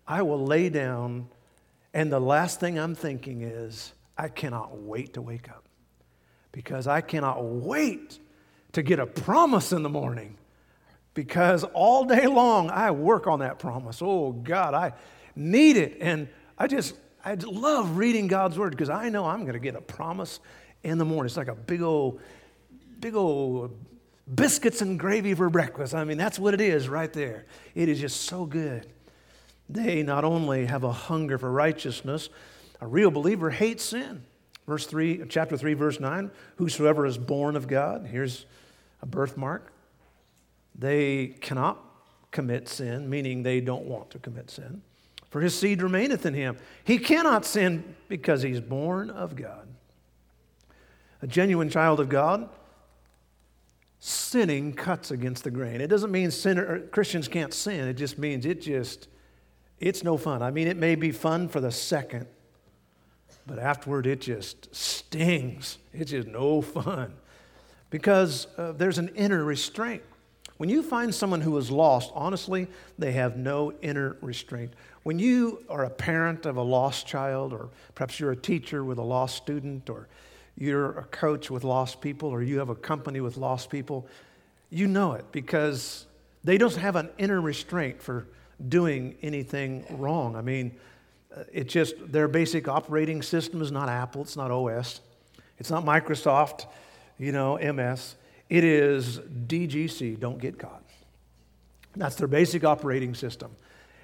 I 0.08 0.22
will 0.22 0.46
lay 0.46 0.69
down, 0.69 1.27
and 1.93 2.12
the 2.12 2.19
last 2.19 2.60
thing 2.60 2.79
I'm 2.79 2.96
thinking 2.96 3.41
is, 3.41 3.93
I 4.17 4.27
cannot 4.27 4.77
wait 4.77 5.13
to 5.13 5.22
wake 5.22 5.50
up 5.50 5.63
because 6.51 6.88
I 6.88 7.01
cannot 7.01 7.43
wait 7.43 8.19
to 8.74 8.84
get 8.84 9.00
a 9.00 9.05
promise 9.05 9.72
in 9.72 9.84
the 9.84 9.89
morning 9.89 10.38
because 11.13 11.63
all 11.63 12.05
day 12.05 12.27
long 12.27 12.69
I 12.69 12.91
work 12.91 13.27
on 13.27 13.39
that 13.39 13.60
promise. 13.60 14.01
Oh, 14.01 14.31
God, 14.31 14.74
I 14.74 14.93
need 15.36 15.77
it. 15.77 15.98
And 16.01 16.27
I 16.58 16.67
just, 16.67 16.96
I 17.24 17.34
love 17.34 17.98
reading 17.98 18.28
God's 18.28 18.58
word 18.58 18.72
because 18.72 18.90
I 18.90 19.10
know 19.10 19.26
I'm 19.26 19.42
going 19.42 19.54
to 19.54 19.60
get 19.60 19.76
a 19.76 19.82
promise 19.82 20.40
in 20.84 20.98
the 20.98 21.06
morning. 21.06 21.26
It's 21.26 21.38
like 21.38 21.50
a 21.50 21.56
big 21.56 21.82
old, 21.82 22.22
big 23.00 23.16
old 23.16 23.78
biscuits 24.34 24.82
and 24.82 25.00
gravy 25.00 25.34
for 25.34 25.50
breakfast. 25.50 25.94
I 25.94 26.04
mean, 26.04 26.18
that's 26.18 26.40
what 26.40 26.54
it 26.54 26.62
is 26.62 26.88
right 26.88 27.12
there. 27.12 27.46
It 27.76 27.90
is 27.90 28.00
just 28.00 28.22
so 28.22 28.46
good. 28.46 28.88
They 29.68 30.02
not 30.02 30.24
only 30.24 30.66
have 30.66 30.84
a 30.84 30.92
hunger 30.92 31.38
for 31.38 31.52
righteousness, 31.52 32.30
a 32.80 32.88
real 32.88 33.12
believer 33.12 33.50
hates 33.50 33.84
sin. 33.84 34.24
Verse 34.66 34.86
3, 34.86 35.26
chapter 35.30 35.58
3, 35.58 35.74
verse 35.74 36.00
9, 36.00 36.32
whosoever 36.56 37.06
is 37.06 37.18
born 37.18 37.56
of 37.56 37.68
God, 37.68 38.08
here's 38.10 38.46
a 39.02 39.06
birthmark. 39.06 39.74
They 40.76 41.36
cannot 41.42 41.84
commit 42.32 42.70
sin, 42.70 43.10
meaning 43.10 43.44
they 43.44 43.62
don't 43.62 43.86
want 43.86 44.12
to 44.12 44.20
commit 44.20 44.50
sin 44.50 44.84
for 45.29 45.41
his 45.41 45.57
seed 45.57 45.81
remaineth 45.81 46.25
in 46.25 46.33
him. 46.33 46.57
He 46.83 46.98
cannot 46.98 47.45
sin 47.45 47.95
because 48.07 48.41
he's 48.41 48.59
born 48.59 49.09
of 49.09 49.36
God. 49.36 49.67
A 51.21 51.27
genuine 51.27 51.69
child 51.69 52.00
of 52.00 52.09
God, 52.09 52.50
sinning 54.00 54.74
cuts 54.74 55.12
against 55.12 55.43
the 55.43 55.51
grain. 55.51 55.81
It 55.81 55.88
doesn't 55.88 56.12
mean 56.12 56.31
sinner, 56.31 56.79
Christians 56.79 57.27
can't 57.27 57.53
sin, 57.53 57.88
it 57.88 57.95
just 57.95 58.17
means 58.17 58.45
it 58.45 58.62
just 58.62 59.07
It's 59.79 60.03
no 60.03 60.17
fun. 60.17 60.41
I 60.41 60.51
mean, 60.51 60.67
it 60.67 60.77
may 60.77 60.95
be 60.95 61.12
fun 61.12 61.48
for 61.48 61.62
the 61.62 61.71
second, 61.71 62.27
but 63.45 63.59
afterward 63.59 64.07
it 64.07 64.21
just 64.21 64.74
stings. 64.75 65.77
It's 65.93 66.12
just 66.12 66.27
no 66.27 66.62
fun 66.62 67.13
because 67.89 68.48
uh, 68.57 68.74
there's 68.74 68.98
an 68.98 69.09
inner 69.09 69.43
restraint. 69.43 70.03
When 70.60 70.68
you 70.68 70.84
find 70.84 71.16
someone 71.16 71.39
who 71.39 71.58
is 71.58 71.72
lost, 71.72 72.12
honestly, 72.13 72.68
they 72.98 73.13
have 73.13 73.38
no 73.38 73.72
inner 73.82 74.18
restraint. 74.20 74.74
When 75.04 75.18
you 75.18 75.63
are 75.70 75.86
a 75.86 75.89
parent 75.89 76.46
of 76.46 76.58
a 76.58 76.62
lost 76.62 77.08
child, 77.08 77.54
or 77.54 77.70
perhaps 77.96 78.20
you're 78.20 78.34
a 78.34 78.36
teacher 78.36 78.84
with 78.84 78.98
a 78.98 79.01
lost 79.01 79.38
student, 79.38 79.89
or 79.89 80.10
you're 80.58 81.00
a 81.00 81.06
coach 81.06 81.50
with 81.50 81.63
lost 81.63 82.01
people, 82.01 82.28
or 82.28 82.44
you 82.44 82.60
have 82.60 82.68
a 82.68 82.75
company 82.75 83.22
with 83.22 83.38
lost 83.38 83.70
people, 83.70 84.06
you 84.70 84.86
know 84.86 85.13
it 85.13 85.32
because 85.32 86.08
they 86.44 86.58
don't 86.58 86.75
have 86.75 86.98
an 86.98 87.10
inner 87.18 87.39
restraint 87.39 88.01
for 88.01 88.28
doing 88.68 89.16
anything 89.22 89.86
wrong. 89.92 90.36
I 90.36 90.42
mean, 90.42 90.75
it 91.54 91.70
just, 91.70 91.96
their 92.12 92.28
basic 92.28 92.68
operating 92.68 93.22
system 93.22 93.62
is 93.62 93.72
not 93.72 93.88
Apple, 93.88 94.24
it's 94.24 94.36
not 94.36 94.51
OS, 94.51 95.00
it's 95.58 95.72
not 95.72 95.86
Microsoft, 95.86 96.66
you 97.18 97.32
know, 97.32 97.58
MS. 97.58 98.16
It 98.50 98.63
is 98.63 99.20
DGC, 99.20 100.20
don't 100.20 100.39
get 100.39 100.58
caught. 100.58 100.84
That's 101.96 102.15
their 102.15 102.27
basic 102.27 102.63
operating 102.63 103.13
system. 103.13 103.56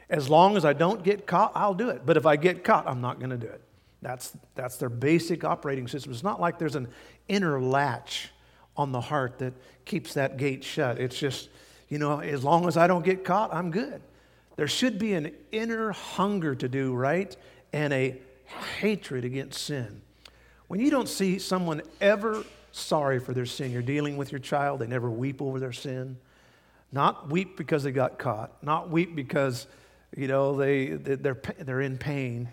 As 0.10 0.30
long 0.30 0.56
as 0.56 0.66
I 0.66 0.74
don't 0.74 1.04
get 1.04 1.26
caught, 1.26 1.52
I'll 1.56 1.74
do 1.74 1.90
it. 1.90 2.06
But 2.06 2.18
if 2.18 2.26
I 2.26 2.36
get 2.36 2.64
caught, 2.64 2.88
I'm 2.88 3.02
not 3.02 3.20
going 3.20 3.32
to 3.32 3.38
do 3.38 3.48
it. 3.48 3.62
That's, 4.02 4.38
that's 4.54 4.78
their 4.78 4.90
basic 4.90 5.44
operating 5.44 5.88
system. 5.88 6.12
It's 6.12 6.24
not 6.24 6.40
like 6.40 6.60
there's 6.60 6.76
an 6.76 6.90
inner 7.28 7.60
latch 7.60 8.30
on 8.78 8.92
the 8.92 9.02
heart 9.02 9.40
that 9.40 9.54
keeps 9.86 10.14
that 10.14 10.38
gate 10.38 10.64
shut. 10.64 11.00
It's 11.00 11.18
just, 11.18 11.50
you 11.90 11.98
know, 11.98 12.20
as 12.20 12.44
long 12.44 12.68
as 12.68 12.78
I 12.78 12.86
don't 12.86 13.04
get 13.04 13.24
caught, 13.24 13.52
I'm 13.54 13.72
good. 13.72 14.02
There 14.58 14.68
should 14.68 15.00
be 15.00 15.14
an 15.14 15.32
inner 15.52 15.92
hunger 15.92 16.54
to 16.56 16.70
do 16.70 16.94
right 16.94 17.36
and 17.74 17.92
a 17.94 18.18
hatred 18.80 19.26
against 19.26 19.64
sin. 19.64 20.02
When 20.68 20.80
you 20.80 20.92
don't 20.92 21.10
see 21.10 21.40
someone 21.40 21.82
ever 22.00 22.44
sorry 22.76 23.20
for 23.20 23.34
their 23.34 23.46
sin. 23.46 23.72
You're 23.72 23.82
dealing 23.82 24.18
with 24.18 24.32
your 24.32 24.40
child, 24.40 24.80
they 24.80 24.88
never 24.88 25.10
weep 25.10 25.42
over 25.42 25.60
their 25.60 25.72
sin. 25.72 26.18
Not 26.92 27.30
weep 27.30 27.58
because 27.58 27.84
they 27.84 27.92
got 27.92 28.20
caught, 28.20 28.64
not 28.64 28.90
weep 28.90 29.16
because, 29.16 29.68
you 30.16 30.28
know, 30.28 30.56
they, 30.56 30.90
they're, 30.90 31.42
they're 31.60 31.82
in 31.82 31.98
pain, 31.98 32.48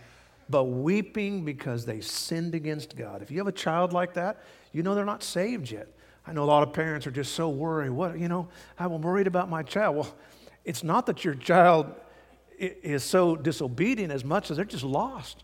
but 0.48 0.64
weeping 0.64 1.44
because 1.44 1.84
they 1.84 2.00
sinned 2.00 2.54
against 2.54 2.96
God. 2.96 3.22
If 3.22 3.30
you 3.30 3.38
have 3.38 3.46
a 3.46 3.52
child 3.52 3.92
like 3.92 4.14
that, 4.14 4.42
you 4.72 4.82
know 4.82 4.94
they're 4.94 5.04
not 5.04 5.22
saved 5.22 5.70
yet. 5.70 5.88
I 6.26 6.32
know 6.32 6.44
a 6.44 6.46
lot 6.46 6.62
of 6.62 6.72
parents 6.72 7.06
are 7.06 7.10
just 7.10 7.34
so 7.34 7.48
worried. 7.48 7.90
What, 7.90 8.18
you 8.18 8.28
know, 8.28 8.48
I'm 8.78 9.00
worried 9.00 9.26
about 9.26 9.50
my 9.50 9.62
child. 9.62 9.96
Well, 9.96 10.14
it's 10.64 10.84
not 10.84 11.06
that 11.06 11.24
your 11.24 11.34
child 11.34 11.92
is 12.58 13.02
so 13.02 13.34
disobedient 13.34 14.12
as 14.12 14.24
much 14.24 14.50
as 14.50 14.56
they're 14.56 14.64
just 14.64 14.84
lost. 14.84 15.42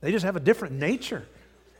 They 0.00 0.12
just 0.12 0.24
have 0.24 0.36
a 0.36 0.40
different 0.40 0.74
nature. 0.74 1.26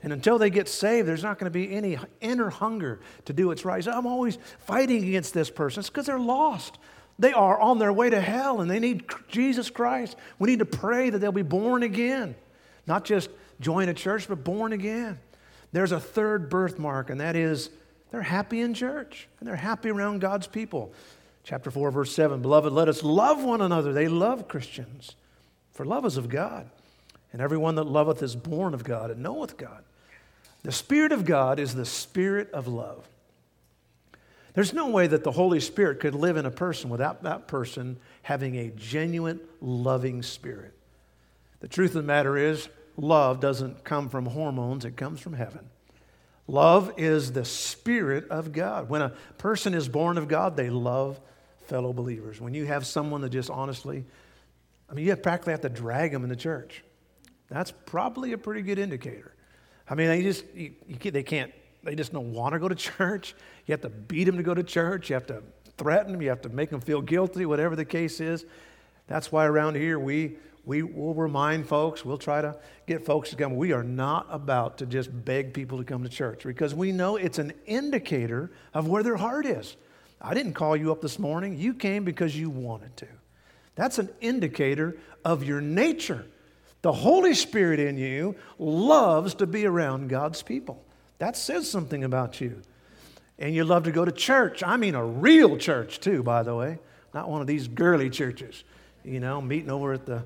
And 0.03 0.13
until 0.13 0.39
they 0.39 0.49
get 0.49 0.69
saved, 0.69 1.07
there's 1.07 1.23
not 1.23 1.39
going 1.39 1.51
to 1.53 1.59
be 1.59 1.75
any 1.75 1.99
inner 2.21 2.49
hunger 2.49 3.01
to 3.27 3.33
do 3.33 3.49
what's 3.49 3.65
right. 3.65 3.85
So 3.85 3.93
I'm 3.93 4.07
always 4.07 4.39
fighting 4.61 5.05
against 5.05 5.35
this 5.35 5.51
person. 5.51 5.81
It's 5.81 5.91
because 5.91 6.07
they're 6.07 6.19
lost. 6.19 6.79
They 7.19 7.35
are 7.35 7.61
on 7.61 7.79
their 7.79 7.93
way 7.93 8.09
to 8.09 8.21
hell 8.21 8.63
and 8.63 8.71
they 8.71 8.79
need 8.79 9.05
Jesus 9.29 9.69
Christ. 9.69 10.17
We 10.39 10.49
need 10.49 10.61
to 10.61 10.65
pray 10.65 11.11
that 11.11 11.19
they'll 11.19 11.33
be 11.33 11.43
born 11.43 11.83
again. 11.83 12.35
Not 12.87 13.05
just 13.05 13.29
join 13.61 13.91
a 13.91 13.95
church, 13.95 14.27
but 14.27 14.43
born 14.43 14.73
again. 14.73 15.19
There's 15.73 15.93
a 15.93 16.01
third 16.01 16.49
birthmark, 16.49 17.11
and 17.11 17.21
that 17.21 17.37
is 17.37 17.71
they're 18.11 18.23
happy 18.23 18.61
in 18.61 18.75
church 18.75 19.29
and 19.39 19.49
they're 19.49 19.55
happy 19.55 19.91
around 19.91 20.21
God's 20.21 20.47
people. 20.47 20.93
Chapter 21.45 21.71
4, 21.71 21.91
verse 21.91 22.13
7 22.15 22.43
Beloved, 22.43 22.73
let 22.73 22.89
us 22.89 23.03
love 23.03 23.45
one 23.45 23.61
another. 23.61 23.93
They 23.93 24.09
love 24.09 24.49
Christians, 24.49 25.15
for 25.73 25.85
love 25.85 26.05
is 26.07 26.17
of 26.17 26.29
God. 26.29 26.71
And 27.33 27.41
everyone 27.41 27.77
that 27.77 27.85
loveth 27.85 28.23
is 28.23 28.35
born 28.35 28.75
of 28.75 28.83
God 28.83 29.11
and 29.11 29.23
knoweth 29.23 29.57
God. 29.57 29.85
The 30.63 30.73
Spirit 30.73 31.13
of 31.13 31.25
God 31.25 31.59
is 31.59 31.75
the 31.75 31.87
Spirit 31.87 32.51
of 32.53 32.69
love. 32.69 33.09
There's 34.55 34.73
no 34.73 34.91
way 34.91 35.07
that 35.07 35.25
the 35.25 35.31
Holy 35.31 35.61
Spirit 35.61 36.01
could 36.01 36.15
live 36.15 36.37
in 36.37 36.45
a 36.45 36.51
person 36.51 36.91
without 36.91 37.23
that 37.23 37.47
person 37.47 37.99
having 38.23 38.57
a 38.57 38.71
genuine, 38.71 39.41
loving 39.61 40.23
spirit. 40.23 40.75
The 41.61 41.69
truth 41.69 41.91
of 41.91 42.03
the 42.03 42.03
matter 42.03 42.37
is, 42.37 42.69
love 42.97 43.41
doesn't 43.41 43.85
come 43.85 44.09
from 44.09 44.27
hormones, 44.27 44.85
it 44.85 44.97
comes 44.97 45.21
from 45.21 45.35
heaven. 45.35 45.71
Love 46.49 46.95
is 46.97 47.33
the 47.33 47.45
Spirit 47.45 48.29
of 48.29 48.53
God. 48.53 48.89
When 48.89 49.03
a 49.03 49.11
person 49.39 49.73
is 49.73 49.89
born 49.89 50.19
of 50.19 50.27
God, 50.27 50.57
they 50.57 50.69
love 50.69 51.21
fellow 51.67 51.93
believers. 51.93 52.41
When 52.41 52.55
you 52.55 52.67
have 52.67 52.85
someone 52.85 53.21
that 53.21 53.31
just 53.31 53.51
honestly, 53.51 54.05
I 54.91 54.95
mean, 54.95 55.07
you 55.07 55.15
practically 55.15 55.53
have 55.53 55.61
to 55.61 55.69
drag 55.69 56.11
them 56.11 56.25
in 56.25 56.29
the 56.29 56.35
church. 56.35 56.83
That's 57.49 57.71
probably 57.87 58.33
a 58.33 58.39
pretty 58.39 58.63
good 58.63 58.81
indicator. 58.81 59.33
I 59.91 59.97
mean, 59.97 60.07
they 60.07 60.23
just, 60.23 60.45
you, 60.55 60.73
you, 60.87 61.11
they 61.11 61.25
can't, 61.25 61.53
they 61.83 61.97
just 61.97 62.13
don't 62.13 62.33
want 62.33 62.53
to 62.53 62.61
go 62.61 62.69
to 62.69 62.75
church. 62.77 63.35
You 63.67 63.73
have 63.73 63.81
to 63.83 63.91
beat 63.91 64.25
them 64.25 64.37
to 64.37 64.43
go 64.43 64.55
to 64.55 64.63
church. 64.63 65.11
You 65.11 65.15
have 65.15 65.27
to 65.27 65.43
threaten 65.77 66.13
them. 66.13 66.23
You 66.23 66.29
have 66.29 66.43
to 66.43 66.49
make 66.49 66.71
them 66.71 66.81
feel 66.81 67.03
guilty, 67.03 67.45
whatever 67.45 67.75
the 67.75 67.85
case 67.85 68.21
is. 68.21 68.47
That's 69.09 69.33
why 69.33 69.45
around 69.47 69.75
here 69.75 69.99
we, 69.99 70.37
we 70.65 70.85
will 70.85 71.15
remind 71.15 71.67
folks, 71.67 72.05
we'll 72.05 72.19
try 72.19 72.41
to 72.41 72.57
get 72.87 73.05
folks 73.05 73.31
to 73.31 73.37
come. 73.37 73.57
We 73.57 73.73
are 73.73 73.83
not 73.83 74.29
about 74.31 74.79
to 74.79 74.87
just 74.87 75.25
beg 75.25 75.53
people 75.53 75.79
to 75.79 75.85
come 75.85 76.05
to 76.05 76.09
church 76.09 76.45
because 76.45 76.73
we 76.73 76.93
know 76.93 77.17
it's 77.17 77.39
an 77.39 77.53
indicator 77.67 78.53
of 78.73 78.87
where 78.87 79.03
their 79.03 79.17
heart 79.17 79.45
is. 79.45 79.77
I 80.21 80.35
didn't 80.35 80.53
call 80.53 80.77
you 80.77 80.93
up 80.93 81.01
this 81.01 81.19
morning. 81.19 81.59
You 81.59 81.75
came 81.75 82.05
because 82.05 82.37
you 82.37 82.51
wanted 82.51 82.97
to. 82.99 83.09
That's 83.75 83.99
an 83.99 84.11
indicator 84.21 84.99
of 85.25 85.43
your 85.43 85.61
nature. 85.61 86.27
The 86.83 86.93
Holy 86.93 87.35
Spirit 87.35 87.79
in 87.79 87.99
you 87.99 88.37
loves 88.59 89.35
to 89.35 89.47
be 89.47 89.67
around 89.67 90.09
God's 90.09 90.43
people. 90.43 90.83
That 91.19 91.37
says 91.37 91.71
something 91.71 92.05
about 92.05 92.41
you. 92.41 92.63
And 93.39 93.55
you 93.55 93.65
love 93.65 93.85
to 93.85 93.93
go 93.93 94.05
to 94.05 94.13
church. 94.13 94.63
I 94.63 94.77
mean, 94.77 94.95
a 94.95 95.05
real 95.05 95.57
church, 95.57 96.01
too, 96.01 96.23
by 96.23 96.43
the 96.43 96.55
way, 96.55 96.79
not 97.15 97.29
one 97.29 97.41
of 97.41 97.47
these 97.47 97.69
girly 97.69 98.11
churches, 98.11 98.65
you 99.05 99.21
know, 99.21 99.41
meeting 99.41 99.71
over 99.71 99.93
at 99.93 100.07
the 100.07 100.25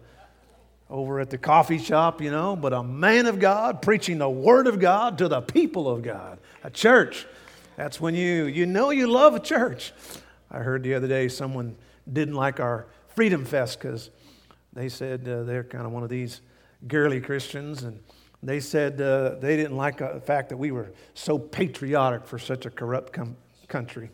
over 0.90 1.18
at 1.18 1.30
the 1.30 1.38
coffee 1.38 1.78
shop, 1.78 2.20
you 2.20 2.30
know, 2.30 2.54
but 2.54 2.72
a 2.72 2.82
man 2.82 3.26
of 3.26 3.40
God 3.40 3.80
preaching 3.80 4.18
the 4.18 4.28
word 4.28 4.66
of 4.66 4.78
God 4.78 5.18
to 5.18 5.28
the 5.28 5.40
people 5.40 5.88
of 5.88 6.02
God. 6.02 6.38
A 6.62 6.70
church. 6.70 7.26
That's 7.76 8.00
when 8.00 8.14
you 8.14 8.44
you 8.44 8.66
know 8.66 8.90
you 8.90 9.08
love 9.08 9.34
a 9.34 9.40
church. 9.40 9.92
I 10.50 10.58
heard 10.58 10.82
the 10.82 10.94
other 10.94 11.08
day 11.08 11.28
someone 11.28 11.76
didn't 12.10 12.34
like 12.34 12.60
our 12.60 12.86
Freedom 13.08 13.44
Fest 13.44 13.80
because 13.80 14.10
they 14.74 14.88
said 14.88 15.26
uh, 15.28 15.44
they're 15.44 15.64
kind 15.64 15.87
of 15.87 15.92
one 15.92 16.02
of 16.02 16.08
these 16.08 16.40
girly 16.87 17.20
Christians, 17.20 17.84
and 17.84 17.98
they 18.42 18.60
said 18.60 19.00
uh, 19.00 19.37
they 19.40 19.56
didn't 19.56 19.76
like 19.76 20.02
uh, 20.02 20.12
the 20.12 20.20
fact 20.20 20.50
that 20.50 20.56
we 20.56 20.70
were 20.70 20.92
so 21.14 21.38
patriotic 21.38 22.26
for 22.26 22.38
such 22.38 22.66
a 22.66 22.70
corrupt 22.70 23.12
com- 23.12 23.37
country. 23.68 24.10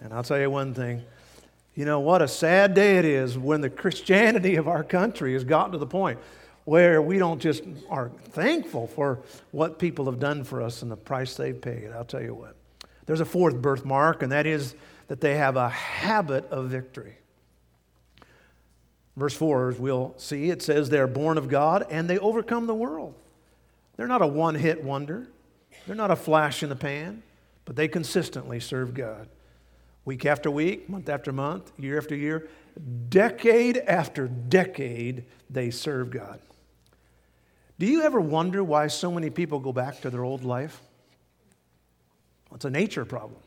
And 0.00 0.12
I'll 0.12 0.22
tell 0.22 0.38
you 0.38 0.50
one 0.50 0.72
thing 0.74 1.04
you 1.74 1.84
know, 1.84 1.98
what 1.98 2.22
a 2.22 2.28
sad 2.28 2.72
day 2.74 2.98
it 2.98 3.04
is 3.04 3.36
when 3.36 3.60
the 3.60 3.70
Christianity 3.70 4.54
of 4.56 4.68
our 4.68 4.84
country 4.84 5.32
has 5.32 5.42
gotten 5.42 5.72
to 5.72 5.78
the 5.78 5.86
point 5.86 6.20
where 6.64 7.02
we 7.02 7.18
don't 7.18 7.40
just 7.40 7.64
are 7.90 8.10
thankful 8.30 8.86
for 8.86 9.20
what 9.50 9.78
people 9.78 10.06
have 10.06 10.20
done 10.20 10.44
for 10.44 10.62
us 10.62 10.82
and 10.82 10.90
the 10.90 10.96
price 10.96 11.34
they've 11.34 11.60
paid. 11.60 11.90
I'll 11.92 12.04
tell 12.04 12.22
you 12.22 12.34
what. 12.34 12.56
There's 13.06 13.20
a 13.20 13.24
fourth 13.24 13.60
birthmark, 13.60 14.22
and 14.22 14.32
that 14.32 14.46
is 14.46 14.74
that 15.08 15.20
they 15.20 15.36
have 15.36 15.56
a 15.56 15.68
habit 15.68 16.46
of 16.50 16.68
victory. 16.68 17.16
Verse 19.16 19.34
4, 19.34 19.70
as 19.70 19.78
we'll 19.78 20.14
see, 20.16 20.50
it 20.50 20.60
says 20.60 20.90
they're 20.90 21.06
born 21.06 21.38
of 21.38 21.48
God 21.48 21.86
and 21.88 22.10
they 22.10 22.18
overcome 22.18 22.66
the 22.66 22.74
world. 22.74 23.14
They're 23.96 24.08
not 24.08 24.22
a 24.22 24.26
one 24.26 24.56
hit 24.56 24.82
wonder, 24.82 25.28
they're 25.86 25.94
not 25.94 26.10
a 26.10 26.16
flash 26.16 26.62
in 26.62 26.68
the 26.68 26.76
pan, 26.76 27.22
but 27.64 27.76
they 27.76 27.88
consistently 27.88 28.58
serve 28.58 28.92
God. 28.92 29.28
Week 30.04 30.26
after 30.26 30.50
week, 30.50 30.88
month 30.88 31.08
after 31.08 31.32
month, 31.32 31.72
year 31.78 31.96
after 31.96 32.14
year, 32.14 32.48
decade 33.08 33.78
after 33.78 34.26
decade, 34.28 35.24
they 35.48 35.70
serve 35.70 36.10
God. 36.10 36.40
Do 37.78 37.86
you 37.86 38.02
ever 38.02 38.20
wonder 38.20 38.62
why 38.62 38.88
so 38.88 39.10
many 39.10 39.30
people 39.30 39.60
go 39.60 39.72
back 39.72 40.00
to 40.02 40.10
their 40.10 40.24
old 40.24 40.44
life? 40.44 40.80
Well, 42.48 42.56
it's 42.56 42.64
a 42.64 42.70
nature 42.70 43.04
problem. 43.04 43.40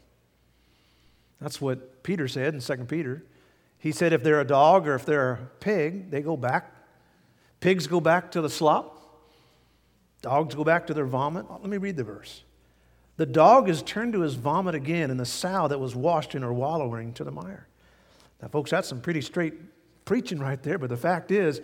That's 1.40 1.62
what 1.62 2.04
Peter 2.04 2.28
said 2.28 2.54
in 2.54 2.60
2 2.60 2.86
Peter. 2.86 3.24
He 3.88 3.94
said 3.94 4.12
if 4.12 4.22
they're 4.22 4.42
a 4.42 4.46
dog 4.46 4.86
or 4.86 4.96
if 4.96 5.06
they're 5.06 5.32
a 5.32 5.46
pig, 5.62 6.12
they 6.12 6.20
go 6.20 6.36
back. 6.36 6.76
Pigs 7.62 7.88
go 7.88 8.02
back 8.02 8.32
to 8.32 8.42
the 8.42 8.50
slop. 8.50 9.24
Dogs 10.22 10.56
go 10.56 10.66
back 10.66 10.88
to 10.88 10.94
their 10.94 11.06
vomit. 11.06 11.50
Let 11.50 11.64
me 11.64 11.78
read 11.78 11.96
the 11.96 12.04
verse. 12.04 12.44
The 13.16 13.26
dog 13.26 13.70
is 13.70 13.82
turned 13.82 14.12
to 14.12 14.20
his 14.20 14.34
vomit 14.34 14.76
again, 14.76 15.10
and 15.10 15.18
the 15.18 15.26
sow 15.26 15.70
that 15.70 15.80
was 15.80 15.96
washed 15.96 16.36
in 16.36 16.42
her 16.42 16.52
wallowing 16.52 17.14
to 17.14 17.24
the 17.24 17.32
mire. 17.32 17.66
Now, 18.42 18.50
folks, 18.50 18.72
that's 18.72 18.90
some 18.90 19.00
pretty 19.00 19.22
straight 19.22 19.54
preaching 20.04 20.40
right 20.40 20.62
there, 20.62 20.78
but 20.78 20.90
the 20.90 20.98
fact 20.98 21.32
is, 21.32 21.62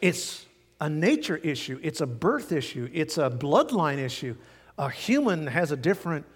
it's 0.00 0.46
a 0.80 0.90
nature 0.90 1.36
issue, 1.36 1.78
it's 1.80 2.00
a 2.00 2.08
birth 2.08 2.50
issue, 2.50 2.90
it's 2.92 3.18
a 3.18 3.30
bloodline 3.30 3.98
issue. 3.98 4.34
A 4.78 4.90
human 4.90 5.46
has 5.46 5.70
a 5.70 5.76
different 5.76 6.26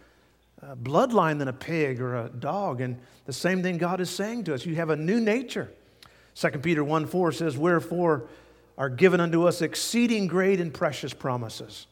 bloodline 0.62 1.38
than 1.38 1.48
a 1.48 1.52
pig 1.52 2.00
or 2.00 2.16
a 2.16 2.28
dog. 2.28 2.80
And 2.80 2.98
the 3.26 3.32
same 3.32 3.62
thing 3.62 3.78
God 3.78 4.00
is 4.00 4.10
saying 4.10 4.44
to 4.44 4.54
us 4.54 4.66
you 4.66 4.76
have 4.76 4.90
a 4.90 4.96
new 4.96 5.20
nature. 5.20 5.70
2 6.34 6.50
Peter 6.58 6.84
1 6.84 7.06
4 7.06 7.32
says, 7.32 7.56
Wherefore 7.56 8.28
are 8.78 8.88
given 8.88 9.20
unto 9.20 9.46
us 9.46 9.60
exceeding 9.60 10.26
great 10.26 10.60
and 10.60 10.72
precious 10.72 11.12
promises, 11.12 11.86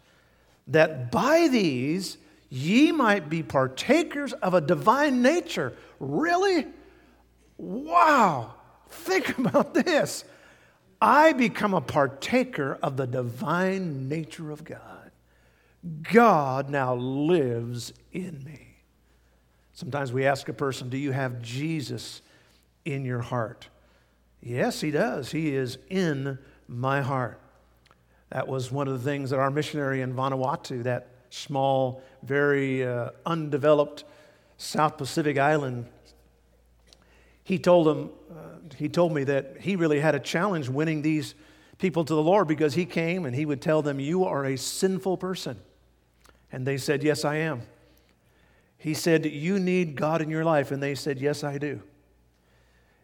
that 0.66 1.10
by 1.12 1.48
these 1.48 2.16
ye 2.48 2.92
might 2.92 3.28
be 3.28 3.42
partakers 3.42 4.32
of 4.32 4.54
a 4.54 4.60
divine 4.60 5.20
nature. 5.20 5.74
Really? 6.00 6.66
Wow. 7.58 8.54
Think 8.88 9.36
about 9.38 9.74
this. 9.74 10.24
I 11.00 11.32
become 11.32 11.74
a 11.74 11.80
partaker 11.80 12.78
of 12.82 12.96
the 12.96 13.06
divine 13.06 14.08
nature 14.08 14.50
of 14.50 14.64
God. 14.64 14.97
God 16.02 16.70
now 16.70 16.94
lives 16.94 17.92
in 18.12 18.42
me. 18.44 18.76
Sometimes 19.72 20.12
we 20.12 20.26
ask 20.26 20.48
a 20.48 20.52
person, 20.52 20.88
Do 20.88 20.96
you 20.98 21.12
have 21.12 21.40
Jesus 21.40 22.20
in 22.84 23.04
your 23.04 23.20
heart? 23.20 23.68
Yes, 24.40 24.80
he 24.80 24.90
does. 24.90 25.30
He 25.30 25.54
is 25.54 25.78
in 25.88 26.38
my 26.66 27.00
heart. 27.00 27.40
That 28.30 28.46
was 28.46 28.70
one 28.70 28.88
of 28.88 28.94
the 29.02 29.10
things 29.10 29.30
that 29.30 29.38
our 29.38 29.50
missionary 29.50 30.02
in 30.02 30.14
Vanuatu, 30.14 30.82
that 30.82 31.08
small, 31.30 32.02
very 32.22 32.84
uh, 32.86 33.10
undeveloped 33.24 34.04
South 34.58 34.98
Pacific 34.98 35.38
island, 35.38 35.86
he 37.44 37.58
told 37.58 37.86
them, 37.86 38.10
uh, 38.30 38.74
he 38.76 38.88
told 38.88 39.14
me 39.14 39.24
that 39.24 39.56
he 39.60 39.76
really 39.76 40.00
had 40.00 40.14
a 40.14 40.20
challenge 40.20 40.68
winning 40.68 41.02
these 41.02 41.34
people 41.78 42.04
to 42.04 42.14
the 42.14 42.22
Lord 42.22 42.46
because 42.46 42.74
he 42.74 42.84
came 42.84 43.24
and 43.24 43.34
he 43.34 43.46
would 43.46 43.62
tell 43.62 43.80
them, 43.80 43.98
You 43.98 44.24
are 44.24 44.44
a 44.44 44.58
sinful 44.58 45.16
person. 45.16 45.58
And 46.52 46.66
they 46.66 46.78
said, 46.78 47.02
Yes, 47.02 47.24
I 47.24 47.36
am. 47.36 47.62
He 48.76 48.94
said, 48.94 49.26
You 49.26 49.58
need 49.58 49.96
God 49.96 50.22
in 50.22 50.30
your 50.30 50.44
life. 50.44 50.70
And 50.70 50.82
they 50.82 50.94
said, 50.94 51.20
Yes, 51.20 51.44
I 51.44 51.58
do. 51.58 51.82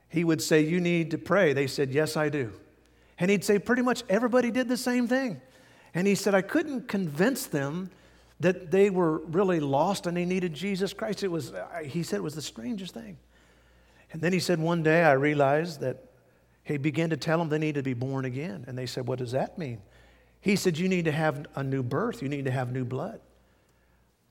He 0.09 0.25
would 0.25 0.43
say, 0.43 0.63
You 0.63 0.81
need 0.81 1.11
to 1.11 1.19
pray. 1.19 1.53
They 1.53 1.67
said, 1.67 1.91
Yes, 1.91 2.17
I 2.17 2.29
do. 2.29 2.53
And 3.19 3.31
he'd 3.31 3.45
say, 3.45 3.59
Pretty 3.59 3.83
much 3.83 4.03
everybody 4.09 4.51
did 4.51 4.69
the 4.69 4.77
same 4.77 5.07
thing. 5.07 5.41
And 5.95 6.07
he 6.07 6.15
said, 6.15 6.35
I 6.35 6.43
couldn't 6.43 6.89
convince 6.89 7.47
them 7.47 7.91
that 8.41 8.71
they 8.71 8.91
were 8.91 9.19
really 9.19 9.61
lost 9.61 10.07
and 10.07 10.17
they 10.17 10.25
needed 10.25 10.53
Jesus 10.53 10.93
Christ. 10.93 11.23
It 11.23 11.29
was, 11.29 11.53
he 11.85 12.03
said, 12.03 12.17
it 12.17 12.23
was 12.23 12.35
the 12.35 12.43
strangest 12.43 12.93
thing. 12.93 13.17
And 14.13 14.21
then 14.21 14.33
he 14.33 14.41
said, 14.41 14.59
one 14.59 14.83
day 14.83 15.05
I 15.05 15.13
realized 15.13 15.81
that 15.81 16.05
he 16.65 16.79
began 16.79 17.11
to 17.11 17.17
tell 17.17 17.39
them 17.39 17.49
they 17.49 17.59
need 17.59 17.77
to 17.77 17.83
be 17.83 17.95
born 17.95 18.25
again. 18.25 18.65
And 18.67 18.77
they 18.77 18.87
said, 18.87 19.07
What 19.07 19.19
does 19.19 19.33
that 19.33 19.59
mean? 19.59 19.83
He 20.41 20.57
said, 20.57 20.79
You 20.79 20.89
need 20.89 21.05
to 21.05 21.13
have 21.13 21.47
a 21.55 21.63
new 21.63 21.83
birth, 21.83 22.23
you 22.23 22.29
need 22.29 22.47
to 22.47 22.51
have 22.51 22.73
new 22.73 22.85
blood. 22.85 23.21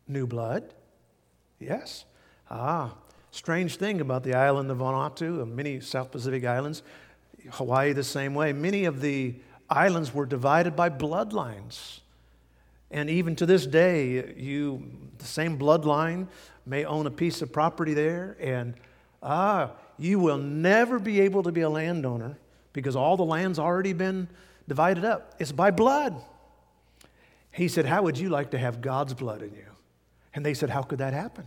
New 0.08 0.28
blood? 0.28 0.74
Yes. 1.60 2.06
Ah, 2.50 2.96
strange 3.32 3.78
thing 3.78 4.02
about 4.02 4.24
the 4.24 4.34
island 4.34 4.70
of 4.70 4.80
Vanuatu 4.80 5.42
and 5.42 5.56
many 5.56 5.80
South 5.80 6.12
Pacific 6.12 6.46
islands, 6.46 6.84
Hawaii 7.52 7.94
the 7.94 8.04
same 8.04 8.34
way. 8.34 8.54
Many 8.54 8.86
of 8.86 9.02
the 9.02 9.36
islands 9.70 10.13
were 10.13 10.26
divided 10.26 10.76
by 10.76 10.89
bloodlines. 10.89 12.00
And 12.92 13.10
even 13.10 13.36
to 13.38 13.46
this 13.46 13.66
day, 13.66 14.34
you, 14.36 14.88
the 15.18 15.26
same 15.26 15.58
bloodline 15.58 16.28
may 16.66 16.86
own 16.86 17.08
a 17.08 17.12
piece 17.12 17.42
of 17.42 17.52
property 17.52 17.94
there, 17.94 18.38
and 18.39 18.76
Ah, 19.24 19.72
you 19.98 20.20
will 20.20 20.38
never 20.38 21.00
be 21.00 21.22
able 21.22 21.44
to 21.44 21.52
be 21.52 21.62
a 21.62 21.70
landowner 21.70 22.38
because 22.74 22.96
all 22.96 23.16
the 23.16 23.24
land's 23.24 23.58
already 23.58 23.94
been 23.94 24.28
divided 24.68 25.06
up. 25.06 25.34
It's 25.39 25.54
by 25.54 25.72
blood. 25.72 26.22
He 27.52 27.70
said, 27.70 27.86
How 27.86 28.04
would 28.04 28.18
you 28.18 28.30
like 28.30 28.52
to 28.52 28.58
have 28.58 28.82
God's 28.82 29.13
blood 29.13 29.42
in 29.42 29.54
you? 29.54 29.66
And 30.34 30.46
they 30.46 30.54
said, 30.54 30.69
How 30.69 30.82
could 30.82 31.00
that 31.00 31.13
happen? 31.13 31.46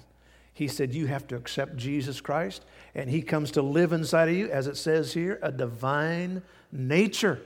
He 0.52 0.68
said, 0.68 0.94
You 0.94 1.06
have 1.06 1.26
to 1.28 1.36
accept 1.36 1.76
Jesus 1.76 2.20
Christ, 2.20 2.64
and 2.94 3.10
He 3.10 3.22
comes 3.22 3.50
to 3.52 3.62
live 3.62 3.92
inside 3.92 4.28
of 4.28 4.34
you, 4.34 4.48
as 4.50 4.66
it 4.66 4.76
says 4.76 5.12
here, 5.12 5.38
a 5.42 5.52
divine 5.52 6.42
nature. 6.72 7.40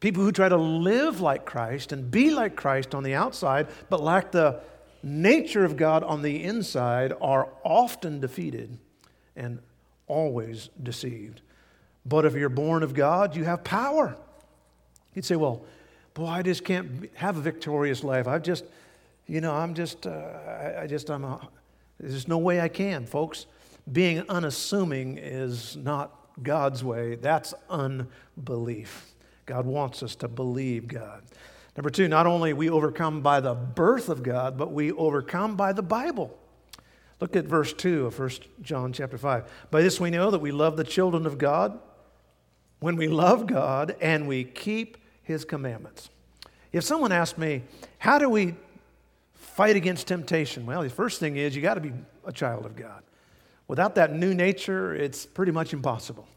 People 0.00 0.22
who 0.22 0.32
try 0.32 0.48
to 0.48 0.56
live 0.56 1.20
like 1.20 1.44
Christ 1.44 1.92
and 1.92 2.10
be 2.10 2.30
like 2.30 2.56
Christ 2.56 2.94
on 2.94 3.02
the 3.02 3.14
outside, 3.14 3.68
but 3.88 4.02
lack 4.02 4.32
the 4.32 4.60
nature 5.02 5.64
of 5.64 5.76
God 5.76 6.02
on 6.02 6.22
the 6.22 6.42
inside, 6.42 7.12
are 7.20 7.48
often 7.62 8.20
defeated 8.20 8.78
and 9.36 9.60
always 10.06 10.68
deceived. 10.82 11.42
But 12.04 12.24
if 12.24 12.34
you're 12.34 12.48
born 12.48 12.82
of 12.82 12.94
God, 12.94 13.36
you 13.36 13.44
have 13.44 13.64
power. 13.64 14.16
You'd 15.14 15.24
say, 15.24 15.36
well, 15.36 15.64
boy, 16.14 16.26
I 16.26 16.42
just 16.42 16.64
can't 16.64 17.10
have 17.14 17.36
a 17.36 17.40
victorious 17.40 18.04
life. 18.04 18.26
I've 18.26 18.42
just, 18.42 18.64
you 19.26 19.40
know, 19.40 19.52
I'm 19.52 19.74
just, 19.74 20.06
uh, 20.06 20.10
I, 20.10 20.82
I, 20.82 20.86
just, 20.86 21.10
I'm 21.10 21.24
a, 21.24 21.48
there's 21.98 22.28
no 22.28 22.38
way 22.38 22.60
I 22.60 22.68
can, 22.68 23.06
folks. 23.06 23.46
Being 23.90 24.24
unassuming 24.28 25.18
is 25.18 25.76
not 25.76 26.12
God's 26.42 26.84
way. 26.84 27.16
That's 27.16 27.54
unbelief. 27.70 29.14
God 29.46 29.66
wants 29.66 30.02
us 30.02 30.16
to 30.16 30.28
believe 30.28 30.88
God. 30.88 31.22
Number 31.76 31.90
two, 31.90 32.08
not 32.08 32.26
only 32.26 32.52
we 32.52 32.70
overcome 32.70 33.20
by 33.20 33.40
the 33.40 33.54
birth 33.54 34.08
of 34.08 34.22
God, 34.22 34.56
but 34.56 34.72
we 34.72 34.92
overcome 34.92 35.56
by 35.56 35.72
the 35.72 35.82
Bible. 35.82 36.36
Look 37.20 37.36
at 37.36 37.44
verse 37.44 37.72
2 37.72 38.06
of 38.06 38.18
1 38.18 38.30
John 38.62 38.92
chapter 38.92 39.18
5. 39.18 39.68
By 39.70 39.82
this 39.82 40.00
we 40.00 40.10
know 40.10 40.30
that 40.30 40.40
we 40.40 40.52
love 40.52 40.76
the 40.76 40.84
children 40.84 41.26
of 41.26 41.38
God 41.38 41.78
when 42.80 42.96
we 42.96 43.08
love 43.08 43.46
God 43.46 43.96
and 44.00 44.28
we 44.28 44.44
keep 44.44 44.98
his 45.22 45.44
commandments. 45.44 46.10
If 46.72 46.84
someone 46.84 47.12
asked 47.12 47.38
me, 47.38 47.62
how 47.98 48.18
do 48.18 48.28
we 48.28 48.54
fight 49.46 49.76
against 49.76 50.06
temptation? 50.06 50.66
Well, 50.66 50.82
the 50.82 50.90
first 50.90 51.20
thing 51.20 51.36
is 51.36 51.56
you 51.56 51.62
got 51.62 51.74
to 51.74 51.80
be 51.80 51.92
a 52.24 52.32
child 52.32 52.66
of 52.66 52.76
God. 52.76 53.02
Without 53.68 53.94
that 53.96 54.12
new 54.12 54.34
nature, 54.34 54.94
it's 54.94 55.26
pretty 55.26 55.52
much 55.52 55.72
impossible. 55.72 56.28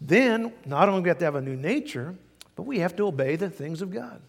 Then, 0.00 0.52
not 0.64 0.88
only 0.88 1.00
do 1.00 1.04
we 1.04 1.08
have 1.08 1.18
to 1.18 1.24
have 1.24 1.34
a 1.34 1.40
new 1.40 1.56
nature, 1.56 2.14
but 2.54 2.62
we 2.62 2.78
have 2.78 2.94
to 2.96 3.06
obey 3.06 3.36
the 3.36 3.50
things 3.50 3.82
of 3.82 3.92
God. 3.92 4.20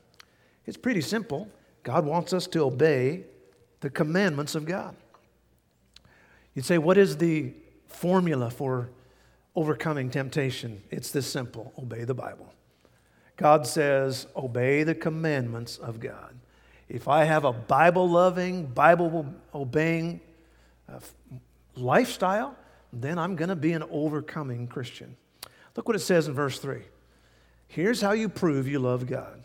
It's 0.66 0.78
pretty 0.78 1.02
simple. 1.02 1.48
God 1.84 2.06
wants 2.06 2.34
us 2.34 2.48
to 2.48 2.64
obey 2.64 3.24
the 3.80 3.90
commandments 3.90 4.56
of 4.56 4.66
God. 4.66 4.96
You'd 6.54 6.66
say, 6.66 6.78
what 6.78 6.98
is 6.98 7.18
the 7.18 7.54
formula 7.88 8.50
for 8.50 8.90
overcoming 9.56 10.10
temptation? 10.10 10.82
It's 10.90 11.12
this 11.12 11.28
simple 11.28 11.74
obey 11.78 12.04
the 12.04 12.14
Bible. 12.14 12.54
God 13.38 13.66
says, 13.66 14.28
obey 14.36 14.84
the 14.84 14.96
commandments 14.96 15.78
of 15.78 16.00
God. 16.00 16.36
If 16.90 17.08
I 17.08 17.24
have 17.24 17.46
a 17.46 17.54
Bible 17.54 18.10
loving, 18.10 18.66
Bible 18.66 19.32
obeying 19.54 20.20
uh, 20.92 21.00
lifestyle, 21.76 22.56
then 22.92 23.20
I'm 23.20 23.36
going 23.36 23.50
to 23.50 23.56
be 23.56 23.74
an 23.74 23.84
overcoming 23.92 24.68
Christian. 24.68 25.16
Look 25.76 25.88
what 25.88 25.96
it 25.96 26.00
says 26.00 26.28
in 26.28 26.34
verse 26.34 26.60
3. 26.60 26.82
Here's 27.68 28.02
how 28.02 28.14
you 28.14 28.28
prove 28.28 28.68
you 28.68 28.80
love 28.80 29.06
God. 29.06 29.44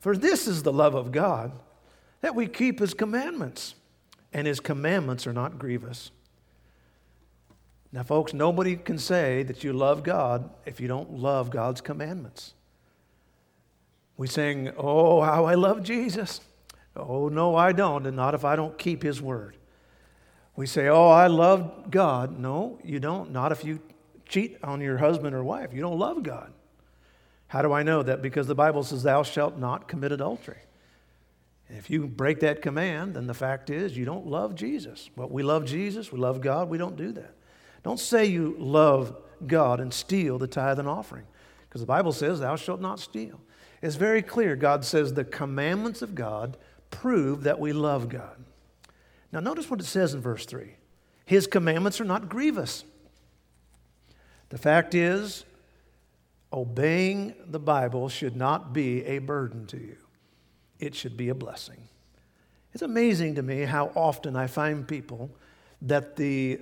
For 0.00 0.16
this 0.16 0.48
is 0.48 0.64
the 0.64 0.72
love 0.72 0.96
of 0.96 1.12
God 1.12 1.52
that 2.20 2.34
we 2.34 2.48
keep 2.48 2.80
his 2.80 2.94
commandments, 2.94 3.76
and 4.32 4.46
his 4.46 4.58
commandments 4.58 5.26
are 5.26 5.32
not 5.32 5.58
grievous. 5.58 6.10
Now, 7.92 8.02
folks, 8.02 8.32
nobody 8.32 8.76
can 8.76 8.98
say 8.98 9.42
that 9.44 9.62
you 9.62 9.72
love 9.72 10.02
God 10.02 10.50
if 10.66 10.80
you 10.80 10.88
don't 10.88 11.18
love 11.18 11.50
God's 11.50 11.80
commandments. 11.80 12.54
We 14.16 14.26
sing, 14.26 14.72
Oh, 14.76 15.20
how 15.20 15.44
I 15.44 15.54
love 15.54 15.82
Jesus. 15.82 16.40
Oh, 16.96 17.28
no, 17.28 17.56
I 17.56 17.72
don't, 17.72 18.06
and 18.06 18.16
not 18.16 18.34
if 18.34 18.44
I 18.44 18.56
don't 18.56 18.76
keep 18.76 19.02
his 19.02 19.22
word. 19.22 19.56
We 20.56 20.66
say, 20.66 20.88
Oh, 20.88 21.08
I 21.08 21.28
love 21.28 21.90
God. 21.90 22.38
No, 22.38 22.78
you 22.84 23.00
don't. 23.00 23.30
Not 23.30 23.52
if 23.52 23.64
you 23.64 23.80
cheat 24.28 24.58
on 24.62 24.80
your 24.80 24.98
husband 24.98 25.34
or 25.34 25.42
wife. 25.42 25.72
You 25.72 25.80
don't 25.80 25.98
love 25.98 26.22
God. 26.22 26.52
How 27.48 27.62
do 27.62 27.72
I 27.72 27.82
know 27.82 28.02
that? 28.02 28.22
Because 28.22 28.46
the 28.46 28.54
Bible 28.54 28.82
says, 28.82 29.02
Thou 29.02 29.22
shalt 29.22 29.58
not 29.58 29.88
commit 29.88 30.12
adultery. 30.12 30.58
If 31.68 31.88
you 31.88 32.06
break 32.06 32.40
that 32.40 32.60
command, 32.60 33.14
then 33.14 33.26
the 33.26 33.34
fact 33.34 33.70
is 33.70 33.96
you 33.96 34.04
don't 34.04 34.26
love 34.26 34.54
Jesus. 34.54 35.08
But 35.16 35.30
we 35.30 35.42
love 35.42 35.64
Jesus, 35.64 36.12
we 36.12 36.18
love 36.18 36.42
God, 36.42 36.68
we 36.68 36.76
don't 36.76 36.96
do 36.96 37.12
that. 37.12 37.34
Don't 37.82 37.98
say 37.98 38.26
you 38.26 38.56
love 38.58 39.16
God 39.46 39.80
and 39.80 39.92
steal 39.92 40.38
the 40.38 40.46
tithe 40.46 40.78
and 40.78 40.88
offering, 40.88 41.24
because 41.68 41.80
the 41.80 41.86
Bible 41.86 42.12
says, 42.12 42.40
Thou 42.40 42.56
shalt 42.56 42.80
not 42.80 43.00
steal. 43.00 43.40
It's 43.80 43.96
very 43.96 44.22
clear. 44.22 44.54
God 44.54 44.84
says 44.84 45.14
the 45.14 45.24
commandments 45.24 46.02
of 46.02 46.14
God 46.14 46.56
prove 46.92 47.42
that 47.42 47.58
we 47.58 47.72
love 47.72 48.08
God. 48.08 48.36
Now, 49.32 49.40
notice 49.40 49.68
what 49.68 49.80
it 49.80 49.86
says 49.86 50.14
in 50.14 50.20
verse 50.20 50.46
3 50.46 50.76
His 51.26 51.48
commandments 51.48 52.00
are 52.00 52.04
not 52.04 52.28
grievous. 52.28 52.84
The 54.50 54.58
fact 54.58 54.94
is, 54.94 55.44
obeying 56.52 57.34
the 57.46 57.58
Bible 57.58 58.08
should 58.08 58.36
not 58.36 58.72
be 58.72 59.04
a 59.06 59.18
burden 59.18 59.66
to 59.66 59.78
you 59.78 59.96
it 60.82 60.96
should 60.96 61.16
be 61.16 61.28
a 61.28 61.34
blessing. 61.34 61.88
It's 62.72 62.82
amazing 62.82 63.36
to 63.36 63.42
me 63.42 63.60
how 63.60 63.92
often 63.94 64.34
I 64.34 64.48
find 64.48 64.86
people 64.86 65.30
that 65.82 66.16
the, 66.16 66.58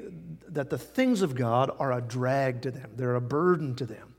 that 0.49 0.69
the 0.69 0.77
things 0.77 1.23
of 1.23 1.35
God 1.35 1.71
are 1.79 1.93
a 1.93 2.03
drag 2.03 2.63
to 2.63 2.71
them, 2.71 2.91
they're 2.97 3.15
a 3.15 3.21
burden 3.21 3.75
to 3.77 3.87
them. 3.87 4.15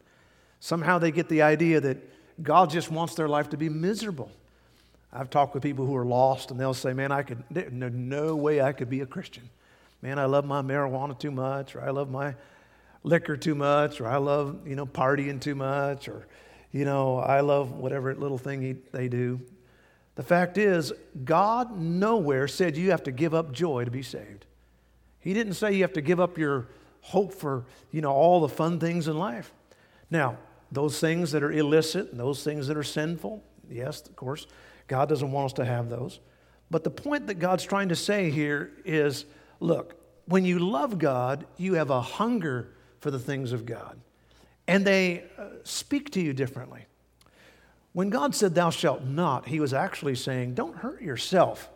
Somehow 0.60 0.98
they 0.98 1.12
get 1.12 1.30
the 1.30 1.44
idea 1.44 1.80
that 1.82 1.98
God 2.42 2.72
just 2.72 2.90
wants 2.90 3.14
their 3.14 3.28
life 3.28 3.50
to 3.50 3.58
be 3.58 3.70
miserable. 3.70 4.32
I've 5.14 5.30
talked 5.30 5.54
with 5.54 5.64
people 5.64 5.86
who 5.86 5.96
are 5.96 6.06
lost, 6.06 6.52
and 6.52 6.60
they'll 6.60 6.74
say, 6.74 6.94
Man, 6.94 7.12
I 7.12 7.24
could, 7.24 7.44
there's 7.52 7.72
no 7.72 8.36
way 8.36 8.62
I 8.62 8.72
could 8.72 8.90
be 8.90 9.02
a 9.02 9.06
Christian. 9.06 9.50
Man, 10.02 10.18
I 10.18 10.26
love 10.26 10.46
my 10.46 10.62
marijuana 10.62 11.18
too 11.18 11.32
much, 11.32 11.76
or 11.76 11.82
I 11.82 11.92
love 11.92 12.10
my 12.10 12.36
liquor 13.04 13.38
too 13.38 13.56
much, 13.56 14.02
or 14.02 14.08
I 14.08 14.18
love, 14.18 14.68
you 14.68 14.76
know, 14.76 14.86
partying 14.86 15.40
too 15.40 15.56
much, 15.56 16.08
or, 16.08 16.28
you 16.72 16.86
know, 16.86 17.18
I 17.18 17.42
love 17.42 17.72
whatever 17.72 18.14
little 18.16 18.38
thing 18.38 18.62
he, 18.62 18.76
they 18.92 19.08
do. 19.10 19.42
The 20.16 20.24
fact 20.24 20.58
is, 20.58 20.92
God 21.24 21.78
nowhere 21.78 22.48
said 22.48 22.78
you 22.78 22.92
have 22.92 23.04
to 23.04 23.12
give 23.12 23.34
up 23.34 23.52
joy 23.52 23.86
to 23.86 23.92
be 23.92 24.04
saved. 24.04 24.46
He 25.20 25.34
didn't 25.34 25.54
say 25.54 25.74
you 25.74 25.84
have 25.84 25.94
to 25.94 26.02
give 26.02 26.20
up 26.20 26.38
your 26.38 26.68
hope 27.02 27.34
for, 27.34 27.66
you 27.92 28.02
know, 28.02 28.12
all 28.12 28.42
the 28.42 28.50
fun 28.50 28.80
things 28.80 29.08
in 29.08 29.18
life. 29.18 29.54
Now, 30.10 30.38
those 30.72 31.00
things 31.00 31.32
that 31.32 31.44
are 31.44 31.52
illicit 31.52 32.12
and 32.12 32.20
those 32.20 32.44
things 32.44 32.68
that 32.68 32.78
are 32.78 32.84
sinful, 32.84 33.44
yes, 33.70 34.02
of 34.08 34.16
course, 34.16 34.48
God 34.92 35.08
doesn't 35.08 35.32
want 35.32 35.46
us 35.46 35.54
to 35.54 35.64
have 35.64 35.88
those. 35.88 36.20
But 36.70 36.84
the 36.84 36.90
point 36.90 37.28
that 37.28 37.36
God's 37.36 37.64
trying 37.64 37.88
to 37.90 37.96
say 37.96 38.30
here 38.30 38.74
is 38.84 39.24
look, 39.62 39.96
when 40.26 40.44
you 40.44 40.60
love 40.60 41.00
God, 41.00 41.46
you 41.56 41.76
have 41.76 41.90
a 41.90 42.02
hunger 42.02 42.74
for 43.00 43.10
the 43.10 43.18
things 43.18 43.54
of 43.54 43.66
God, 43.66 43.98
and 44.68 44.84
they 44.84 45.24
uh, 45.38 45.46
speak 45.64 46.12
to 46.12 46.22
you 46.22 46.34
differently. 46.34 46.88
When 47.94 48.10
God 48.10 48.36
said, 48.36 48.54
Thou 48.54 48.70
shalt 48.70 49.06
not, 49.06 49.48
He 49.48 49.62
was 49.62 49.74
actually 49.74 50.16
saying, 50.16 50.56
Don't 50.56 50.76
hurt 50.76 51.02
yourself. 51.02 51.70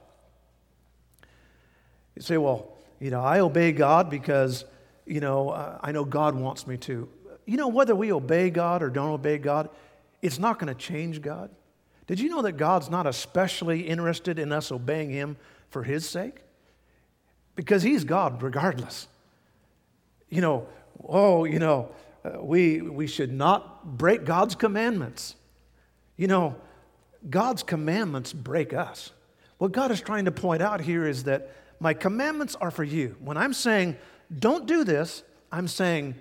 You 2.17 2.21
say, 2.21 2.35
Well, 2.35 2.67
you 2.99 3.11
know, 3.11 3.21
I 3.21 3.39
obey 3.39 3.71
God 3.71 4.09
because, 4.09 4.65
you 5.05 5.21
know, 5.21 5.51
uh, 5.51 5.79
I 5.81 5.93
know 5.93 6.03
God 6.03 6.35
wants 6.35 6.67
me 6.67 6.75
to. 6.79 7.07
You 7.45 7.55
know, 7.55 7.69
whether 7.69 7.95
we 7.95 8.11
obey 8.11 8.49
God 8.49 8.83
or 8.83 8.89
don't 8.89 9.11
obey 9.11 9.37
God, 9.37 9.69
it's 10.21 10.37
not 10.37 10.59
going 10.59 10.67
to 10.67 10.77
change 10.77 11.21
God. 11.21 11.49
Did 12.07 12.19
you 12.19 12.29
know 12.29 12.41
that 12.43 12.53
God's 12.53 12.89
not 12.89 13.07
especially 13.07 13.81
interested 13.81 14.37
in 14.37 14.51
us 14.51 14.71
obeying 14.71 15.09
Him 15.09 15.37
for 15.69 15.83
His 15.83 16.07
sake? 16.07 16.37
Because 17.55 17.83
He's 17.83 18.03
God 18.03 18.41
regardless. 18.41 19.07
You 20.29 20.41
know, 20.41 20.67
oh, 21.07 21.45
you 21.45 21.59
know, 21.59 21.89
uh, 22.23 22.41
we, 22.41 22.81
we 22.81 23.07
should 23.07 23.31
not 23.31 23.97
break 23.97 24.25
God's 24.25 24.55
commandments. 24.55 25.35
You 26.17 26.27
know, 26.27 26.55
God's 27.29 27.63
commandments 27.63 28.33
break 28.33 28.73
us. 28.73 29.11
What 29.57 29.71
God 29.71 29.91
is 29.91 30.01
trying 30.01 30.25
to 30.25 30.31
point 30.31 30.61
out 30.61 30.81
here 30.81 31.07
is 31.07 31.23
that 31.23 31.51
my 31.79 31.93
commandments 31.93 32.55
are 32.55 32.71
for 32.71 32.83
you. 32.83 33.15
When 33.19 33.37
I'm 33.37 33.53
saying, 33.53 33.95
don't 34.39 34.65
do 34.65 34.83
this, 34.83 35.23
I'm 35.51 35.67
saying, 35.67 36.15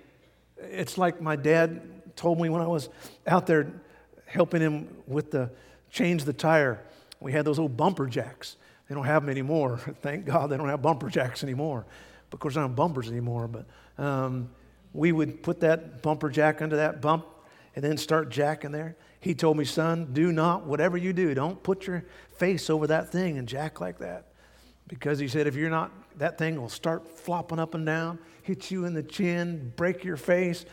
it's 0.57 0.97
like 0.97 1.21
my 1.21 1.35
dad 1.35 1.81
told 2.15 2.39
me 2.39 2.49
when 2.49 2.61
I 2.61 2.67
was 2.67 2.89
out 3.27 3.45
there 3.45 3.71
helping 4.25 4.61
him 4.61 4.87
with 5.07 5.31
the 5.31 5.49
change 5.95 6.25
the 6.25 6.33
tire. 6.33 6.81
We 7.21 7.31
had 7.31 7.45
those 7.45 7.57
old 7.57 7.77
bumper 7.77 8.07
jacks. 8.07 8.57
They 8.87 8.95
don't 8.95 9.05
have 9.05 9.23
them 9.23 9.29
anymore. 9.29 9.77
Thank 10.01 10.25
God 10.25 10.49
they 10.49 10.57
don't 10.57 10.67
have 10.67 10.81
bumper 10.81 11.09
jacks 11.09 11.41
anymore. 11.41 11.85
Of 12.31 12.39
course, 12.39 12.57
I 12.57 12.59
don't 12.59 12.71
have 12.71 12.75
bumpers 12.75 13.09
anymore, 13.09 13.47
but 13.47 13.65
um, 13.97 14.49
we 14.93 15.13
would 15.13 15.41
put 15.41 15.61
that 15.61 16.01
bumper 16.01 16.29
jack 16.29 16.61
under 16.61 16.75
that 16.75 17.01
bump 17.01 17.25
and 17.75 17.83
then 17.83 17.97
start 17.97 18.29
jacking 18.29 18.71
there. 18.71 18.97
He 19.21 19.33
told 19.33 19.55
me, 19.57 19.63
son, 19.63 20.09
do 20.11 20.33
not, 20.33 20.65
whatever 20.65 20.97
you 20.97 21.13
do, 21.13 21.33
don't 21.33 21.63
put 21.63 21.87
your 21.87 22.03
face 22.37 22.69
over 22.69 22.87
that 22.87 23.09
thing 23.09 23.37
and 23.37 23.47
jack 23.47 23.79
like 23.79 23.99
that. 23.99 24.27
Because 24.87 25.17
he 25.17 25.29
said, 25.29 25.47
if 25.47 25.55
you're 25.55 25.69
not, 25.69 25.91
that 26.17 26.37
thing 26.37 26.59
will 26.59 26.69
start 26.69 27.07
flopping 27.07 27.57
up 27.57 27.73
and 27.73 27.85
down, 27.85 28.19
hit 28.43 28.69
you 28.69 28.83
in 28.83 28.93
the 28.93 29.01
chin, 29.01 29.71
break 29.77 30.03
your 30.03 30.17
face. 30.17 30.65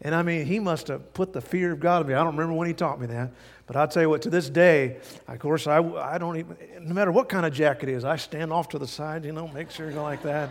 And 0.00 0.14
I 0.14 0.22
mean, 0.22 0.46
he 0.46 0.60
must 0.60 0.88
have 0.88 1.12
put 1.12 1.32
the 1.32 1.40
fear 1.40 1.72
of 1.72 1.80
God 1.80 2.02
in 2.02 2.08
me. 2.08 2.14
I 2.14 2.18
don't 2.18 2.36
remember 2.36 2.52
when 2.52 2.68
he 2.68 2.74
taught 2.74 3.00
me 3.00 3.06
that. 3.08 3.32
But 3.66 3.76
I'll 3.76 3.88
tell 3.88 4.02
you 4.02 4.08
what, 4.08 4.22
to 4.22 4.30
this 4.30 4.48
day, 4.48 4.98
of 5.26 5.38
course, 5.40 5.66
I, 5.66 5.78
I 5.82 6.18
don't 6.18 6.36
even, 6.36 6.56
no 6.82 6.94
matter 6.94 7.10
what 7.10 7.28
kind 7.28 7.44
of 7.44 7.52
jacket 7.52 7.88
it 7.88 7.92
is, 7.94 8.04
I 8.04 8.16
stand 8.16 8.52
off 8.52 8.68
to 8.70 8.78
the 8.78 8.86
side, 8.86 9.24
you 9.24 9.32
know, 9.32 9.48
make 9.48 9.70
sure 9.70 9.90
like 9.90 10.22
that. 10.22 10.50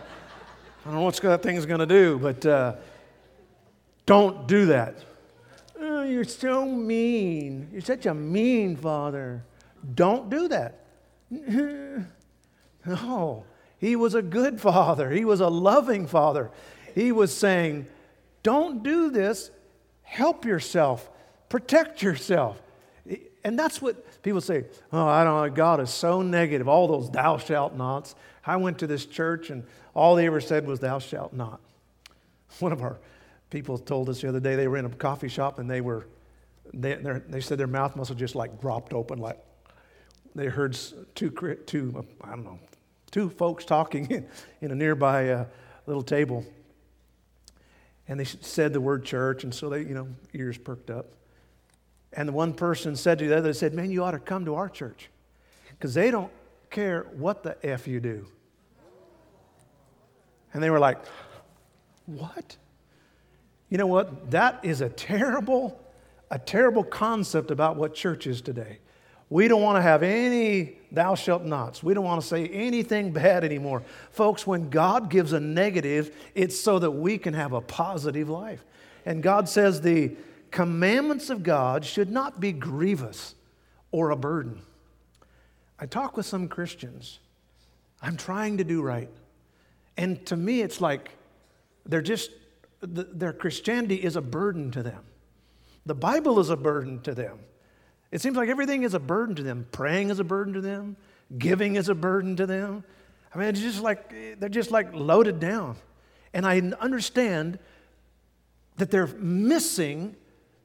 I 0.80 0.84
don't 0.84 0.94
know 0.94 1.02
what 1.02 1.16
that 1.16 1.42
thing's 1.42 1.66
going 1.66 1.80
to 1.80 1.86
do, 1.86 2.18
but 2.18 2.46
uh, 2.46 2.74
don't 4.06 4.46
do 4.46 4.66
that. 4.66 5.04
Oh, 5.80 6.02
you're 6.02 6.24
so 6.24 6.64
mean. 6.64 7.68
You're 7.72 7.80
such 7.80 8.06
a 8.06 8.14
mean 8.14 8.76
father. 8.76 9.44
Don't 9.94 10.30
do 10.30 10.48
that. 10.48 10.84
No, 12.86 13.44
he 13.76 13.96
was 13.96 14.14
a 14.14 14.22
good 14.22 14.60
father. 14.60 15.10
He 15.10 15.24
was 15.24 15.40
a 15.40 15.48
loving 15.48 16.06
father. 16.06 16.50
He 16.94 17.12
was 17.12 17.36
saying, 17.36 17.86
Don't 18.42 18.82
do 18.82 19.10
this. 19.10 19.50
Help 20.02 20.44
yourself, 20.44 21.08
protect 21.48 22.02
yourself. 22.02 22.60
And 23.44 23.58
that's 23.58 23.80
what 23.80 24.22
people 24.22 24.40
say, 24.40 24.64
Oh, 24.92 25.06
I 25.06 25.24
don't 25.24 25.42
know. 25.42 25.50
God 25.50 25.80
is 25.80 25.90
so 25.90 26.22
negative. 26.22 26.68
All 26.68 26.88
those 26.88 27.10
thou 27.10 27.38
shalt 27.38 27.74
nots. 27.74 28.14
I 28.44 28.56
went 28.56 28.78
to 28.78 28.86
this 28.86 29.06
church 29.06 29.50
and 29.50 29.64
all 29.94 30.16
they 30.16 30.26
ever 30.26 30.40
said 30.40 30.66
was, 30.66 30.80
Thou 30.80 30.98
shalt 30.98 31.32
not. 31.32 31.60
One 32.58 32.72
of 32.72 32.82
our 32.82 32.98
people 33.50 33.78
told 33.78 34.08
us 34.08 34.20
the 34.20 34.28
other 34.28 34.40
day 34.40 34.56
they 34.56 34.68
were 34.68 34.76
in 34.76 34.84
a 34.84 34.90
coffee 34.90 35.28
shop 35.28 35.58
and 35.58 35.70
they 35.70 35.80
were, 35.80 36.06
they, 36.74 36.94
they 37.28 37.40
said 37.40 37.58
their 37.58 37.66
mouth 37.66 37.96
muscle 37.96 38.14
just 38.14 38.34
like 38.34 38.60
dropped 38.60 38.92
open, 38.92 39.18
like 39.18 39.38
they 40.34 40.46
heard 40.46 40.78
two, 41.14 41.30
two 41.66 42.04
I 42.22 42.30
don't 42.30 42.44
know, 42.44 42.58
two 43.10 43.30
folks 43.30 43.64
talking 43.64 44.06
in, 44.10 44.26
in 44.60 44.70
a 44.70 44.74
nearby 44.74 45.30
uh, 45.30 45.44
little 45.86 46.02
table. 46.02 46.44
And 48.08 48.18
they 48.18 48.24
said 48.24 48.72
the 48.72 48.80
word 48.80 49.04
church, 49.04 49.44
and 49.44 49.54
so 49.54 49.68
they, 49.68 49.80
you 49.80 49.94
know, 49.94 50.08
ears 50.32 50.56
perked 50.56 50.90
up. 50.90 51.12
And 52.14 52.26
the 52.26 52.32
one 52.32 52.54
person 52.54 52.96
said 52.96 53.18
to 53.18 53.28
the 53.28 53.36
other, 53.36 53.48
they 53.48 53.52
said, 53.52 53.74
Man, 53.74 53.90
you 53.90 54.02
ought 54.02 54.12
to 54.12 54.18
come 54.18 54.46
to 54.46 54.54
our 54.54 54.68
church 54.68 55.10
because 55.70 55.92
they 55.92 56.10
don't 56.10 56.32
care 56.70 57.06
what 57.16 57.42
the 57.42 57.56
F 57.64 57.86
you 57.86 58.00
do. 58.00 58.26
And 60.54 60.62
they 60.62 60.70
were 60.70 60.78
like, 60.78 60.98
What? 62.06 62.56
You 63.68 63.76
know 63.76 63.86
what? 63.86 64.30
That 64.30 64.60
is 64.62 64.80
a 64.80 64.88
terrible, 64.88 65.78
a 66.30 66.38
terrible 66.38 66.84
concept 66.84 67.50
about 67.50 67.76
what 67.76 67.94
church 67.94 68.26
is 68.26 68.40
today. 68.40 68.78
We 69.28 69.48
don't 69.48 69.60
want 69.60 69.76
to 69.76 69.82
have 69.82 70.02
any 70.02 70.77
thou 70.90 71.14
shalt 71.14 71.44
nots. 71.44 71.82
We 71.82 71.94
don't 71.94 72.04
want 72.04 72.20
to 72.20 72.26
say 72.26 72.46
anything 72.48 73.12
bad 73.12 73.44
anymore. 73.44 73.82
Folks, 74.10 74.46
when 74.46 74.70
God 74.70 75.10
gives 75.10 75.32
a 75.32 75.40
negative, 75.40 76.14
it's 76.34 76.58
so 76.58 76.78
that 76.78 76.90
we 76.90 77.18
can 77.18 77.34
have 77.34 77.52
a 77.52 77.60
positive 77.60 78.28
life. 78.28 78.64
And 79.04 79.22
God 79.22 79.48
says 79.48 79.80
the 79.80 80.12
commandments 80.50 81.30
of 81.30 81.42
God 81.42 81.84
should 81.84 82.10
not 82.10 82.40
be 82.40 82.52
grievous 82.52 83.34
or 83.90 84.10
a 84.10 84.16
burden. 84.16 84.62
I 85.78 85.86
talk 85.86 86.16
with 86.16 86.26
some 86.26 86.48
Christians. 86.48 87.18
I'm 88.02 88.16
trying 88.16 88.58
to 88.58 88.64
do 88.64 88.82
right. 88.82 89.08
And 89.96 90.24
to 90.26 90.36
me, 90.36 90.60
it's 90.62 90.80
like 90.80 91.10
they're 91.86 92.02
just, 92.02 92.30
their 92.80 93.32
Christianity 93.32 93.96
is 93.96 94.16
a 94.16 94.20
burden 94.20 94.70
to 94.72 94.82
them. 94.82 95.04
The 95.86 95.94
Bible 95.94 96.38
is 96.38 96.50
a 96.50 96.56
burden 96.56 97.00
to 97.02 97.14
them. 97.14 97.38
It 98.10 98.20
seems 98.20 98.36
like 98.36 98.48
everything 98.48 98.82
is 98.82 98.94
a 98.94 99.00
burden 99.00 99.34
to 99.36 99.42
them. 99.42 99.66
Praying 99.70 100.10
is 100.10 100.18
a 100.18 100.24
burden 100.24 100.54
to 100.54 100.60
them. 100.60 100.96
Giving 101.36 101.76
is 101.76 101.88
a 101.88 101.94
burden 101.94 102.36
to 102.36 102.46
them. 102.46 102.84
I 103.34 103.38
mean, 103.38 103.48
it's 103.48 103.60
just 103.60 103.82
like 103.82 104.40
they're 104.40 104.48
just 104.48 104.70
like 104.70 104.94
loaded 104.94 105.40
down. 105.40 105.76
And 106.32 106.46
I 106.46 106.60
understand 106.80 107.58
that 108.76 108.90
they're 108.90 109.06
missing 109.06 110.16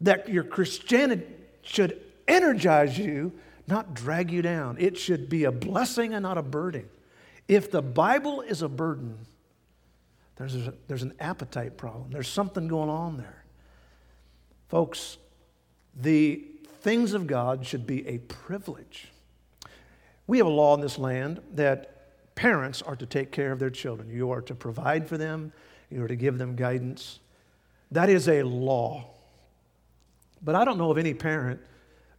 that 0.01 0.29
your 0.29 0.43
Christianity 0.43 1.25
should 1.62 1.99
energize 2.27 2.97
you, 2.97 3.34
not 3.67 3.93
drag 3.93 4.32
you 4.32 4.41
down. 4.41 4.77
It 4.79 4.97
should 4.97 5.29
be 5.29 5.43
a 5.45 5.51
blessing 5.51 6.13
and 6.13 6.23
not 6.23 6.38
a 6.38 6.41
burden. 6.41 6.88
If 7.47 7.71
the 7.71 7.82
Bible 7.82 8.41
is 8.41 8.62
a 8.62 8.69
burden, 8.69 9.17
there's, 10.36 10.56
a, 10.56 10.73
there's 10.88 11.03
an 11.03 11.13
appetite 11.19 11.77
problem. 11.77 12.12
There's 12.12 12.27
something 12.27 12.67
going 12.67 12.89
on 12.89 13.17
there. 13.17 13.43
Folks, 14.69 15.17
the 15.95 16.43
things 16.83 17.13
of 17.13 17.25
God 17.25 17.65
should 17.65 17.87
be 17.87 18.07
a 18.07 18.19
privilege. 18.19 19.09
We 20.27 20.37
have 20.37 20.47
a 20.47 20.51
law 20.51 20.75
in 20.75 20.81
this 20.81 20.97
land 20.97 21.41
that 21.55 22.35
parents 22.35 22.81
are 22.81 22.95
to 22.95 23.05
take 23.05 23.31
care 23.31 23.51
of 23.51 23.59
their 23.59 23.69
children. 23.69 24.09
You 24.09 24.31
are 24.31 24.41
to 24.41 24.55
provide 24.55 25.07
for 25.07 25.17
them, 25.17 25.51
you 25.89 26.03
are 26.03 26.07
to 26.07 26.15
give 26.15 26.37
them 26.37 26.55
guidance. 26.55 27.19
That 27.91 28.09
is 28.09 28.27
a 28.27 28.43
law. 28.43 29.05
But 30.41 30.55
I 30.55 30.65
don't 30.65 30.77
know 30.77 30.91
of 30.91 30.97
any 30.97 31.13
parent 31.13 31.61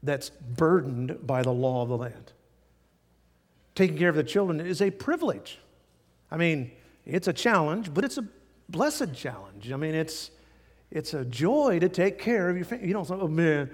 that's 0.02 0.30
burdened 0.30 1.26
by 1.26 1.42
the 1.42 1.52
law 1.52 1.82
of 1.82 1.88
the 1.88 1.96
land. 1.96 2.32
Taking 3.74 3.98
care 3.98 4.08
of 4.08 4.16
the 4.16 4.24
children 4.24 4.60
is 4.60 4.80
a 4.80 4.90
privilege. 4.90 5.58
I 6.30 6.36
mean, 6.36 6.70
it's 7.04 7.28
a 7.28 7.32
challenge, 7.32 7.92
but 7.92 8.04
it's 8.04 8.18
a 8.18 8.26
blessed 8.68 9.14
challenge. 9.14 9.72
I 9.72 9.76
mean, 9.76 9.94
it's, 9.94 10.30
it's 10.90 11.12
a 11.12 11.24
joy 11.24 11.80
to 11.80 11.88
take 11.88 12.18
care 12.18 12.48
of 12.48 12.56
your 12.56 12.64
family. 12.64 12.86
You 12.86 12.92
don't 12.92 13.06
say, 13.06 13.14
oh 13.14 13.28
man, 13.28 13.70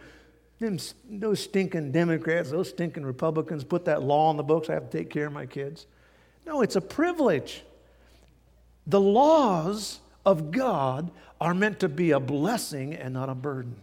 them, 0.61 0.79
those 1.09 1.41
stinking 1.41 1.91
Democrats, 1.91 2.51
those 2.51 2.69
stinking 2.69 3.05
Republicans 3.05 3.65
put 3.65 3.87
that 3.87 4.03
law 4.03 4.29
on 4.29 4.37
the 4.37 4.43
books. 4.43 4.69
I 4.69 4.75
have 4.75 4.91
to 4.91 4.99
take 4.99 5.11
care 5.11 5.27
of 5.27 5.33
my 5.33 5.47
kids. 5.47 5.87
No, 6.47 6.63
it's 6.63 6.77
a 6.77 6.81
privilege. 6.81 7.63
The 8.87 9.01
laws 9.01 10.01
of 10.25 10.51
God 10.51 11.11
are 11.41 11.55
meant 11.55 11.81
to 11.81 11.89
be 11.89 12.11
a 12.11 12.21
blessing 12.21 12.95
and 12.95 13.15
not 13.15 13.29
a 13.29 13.35
burden. 13.35 13.77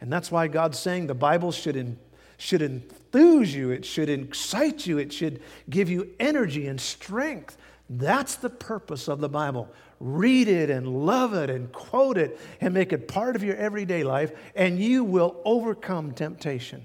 And 0.00 0.12
that's 0.12 0.30
why 0.30 0.46
God's 0.48 0.78
saying 0.78 1.06
the 1.06 1.14
Bible 1.14 1.50
should, 1.50 1.76
in, 1.76 1.98
should 2.36 2.62
enthuse 2.62 3.54
you, 3.54 3.70
it 3.70 3.84
should 3.84 4.08
excite 4.08 4.86
you, 4.86 4.98
it 4.98 5.12
should 5.12 5.40
give 5.70 5.88
you 5.88 6.10
energy 6.20 6.66
and 6.66 6.80
strength. 6.80 7.56
That's 7.90 8.36
the 8.36 8.50
purpose 8.50 9.08
of 9.08 9.20
the 9.20 9.28
Bible. 9.28 9.72
Read 10.00 10.48
it 10.48 10.70
and 10.70 11.06
love 11.06 11.34
it 11.34 11.50
and 11.50 11.72
quote 11.72 12.18
it 12.18 12.38
and 12.60 12.72
make 12.72 12.92
it 12.92 13.08
part 13.08 13.36
of 13.36 13.42
your 13.42 13.56
everyday 13.56 14.04
life, 14.04 14.32
and 14.54 14.78
you 14.78 15.04
will 15.04 15.40
overcome 15.44 16.12
temptation. 16.12 16.84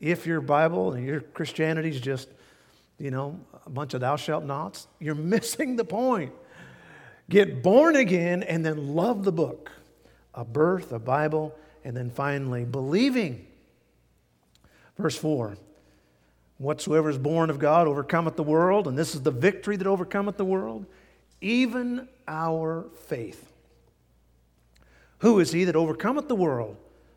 If 0.00 0.26
your 0.26 0.40
Bible 0.40 0.92
and 0.92 1.06
your 1.06 1.20
Christianity 1.20 1.90
is 1.90 2.00
just, 2.00 2.28
you 2.98 3.10
know, 3.10 3.40
a 3.66 3.70
bunch 3.70 3.94
of 3.94 4.00
thou 4.00 4.16
shalt 4.16 4.44
nots, 4.44 4.86
you're 4.98 5.14
missing 5.16 5.76
the 5.76 5.84
point. 5.84 6.32
Get 7.28 7.62
born 7.62 7.96
again 7.96 8.42
and 8.42 8.64
then 8.64 8.94
love 8.94 9.24
the 9.24 9.32
book 9.32 9.70
a 10.34 10.44
birth, 10.44 10.92
a 10.92 11.00
Bible, 11.00 11.52
and 11.84 11.96
then 11.96 12.10
finally 12.10 12.64
believing. 12.64 13.44
Verse 14.96 15.16
4 15.16 15.56
Whatsoever 16.58 17.08
is 17.08 17.18
born 17.18 17.50
of 17.50 17.58
God 17.58 17.86
overcometh 17.86 18.36
the 18.36 18.42
world, 18.42 18.88
and 18.88 18.98
this 18.98 19.14
is 19.14 19.22
the 19.22 19.30
victory 19.30 19.76
that 19.76 19.86
overcometh 19.86 20.36
the 20.36 20.44
world, 20.44 20.86
even 21.40 22.08
our 22.26 22.86
faith. 23.06 23.52
Who 25.18 25.40
is 25.40 25.52
he 25.52 25.64
that 25.64 25.76
overcometh 25.76 26.28
the 26.28 26.36
world? 26.36 26.76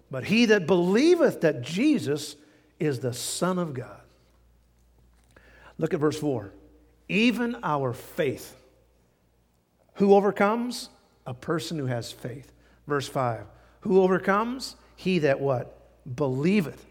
But 0.10 0.26
he 0.26 0.46
that 0.48 0.68
believeth 0.68 1.42
that 1.42 1.62
Jesus 1.62 2.36
is 2.80 3.00
the 3.00 3.14
Son 3.14 3.58
of 3.58 3.74
God. 3.74 4.02
Look 5.78 5.94
at 5.94 6.00
verse 6.00 6.20
4. 6.20 6.52
Even 7.08 7.58
our 7.64 7.94
faith. 7.94 8.56
Who 9.96 10.14
overcomes? 10.14 10.90
A 11.26 11.34
person 11.34 11.78
who 11.78 11.86
has 11.86 12.12
faith. 12.12 12.52
Verse 12.88 13.08
5. 13.08 13.46
Who 13.82 14.02
overcomes? 14.02 14.76
He 14.96 15.20
that 15.20 15.40
what? 15.40 15.78
Believeth. 16.16 16.86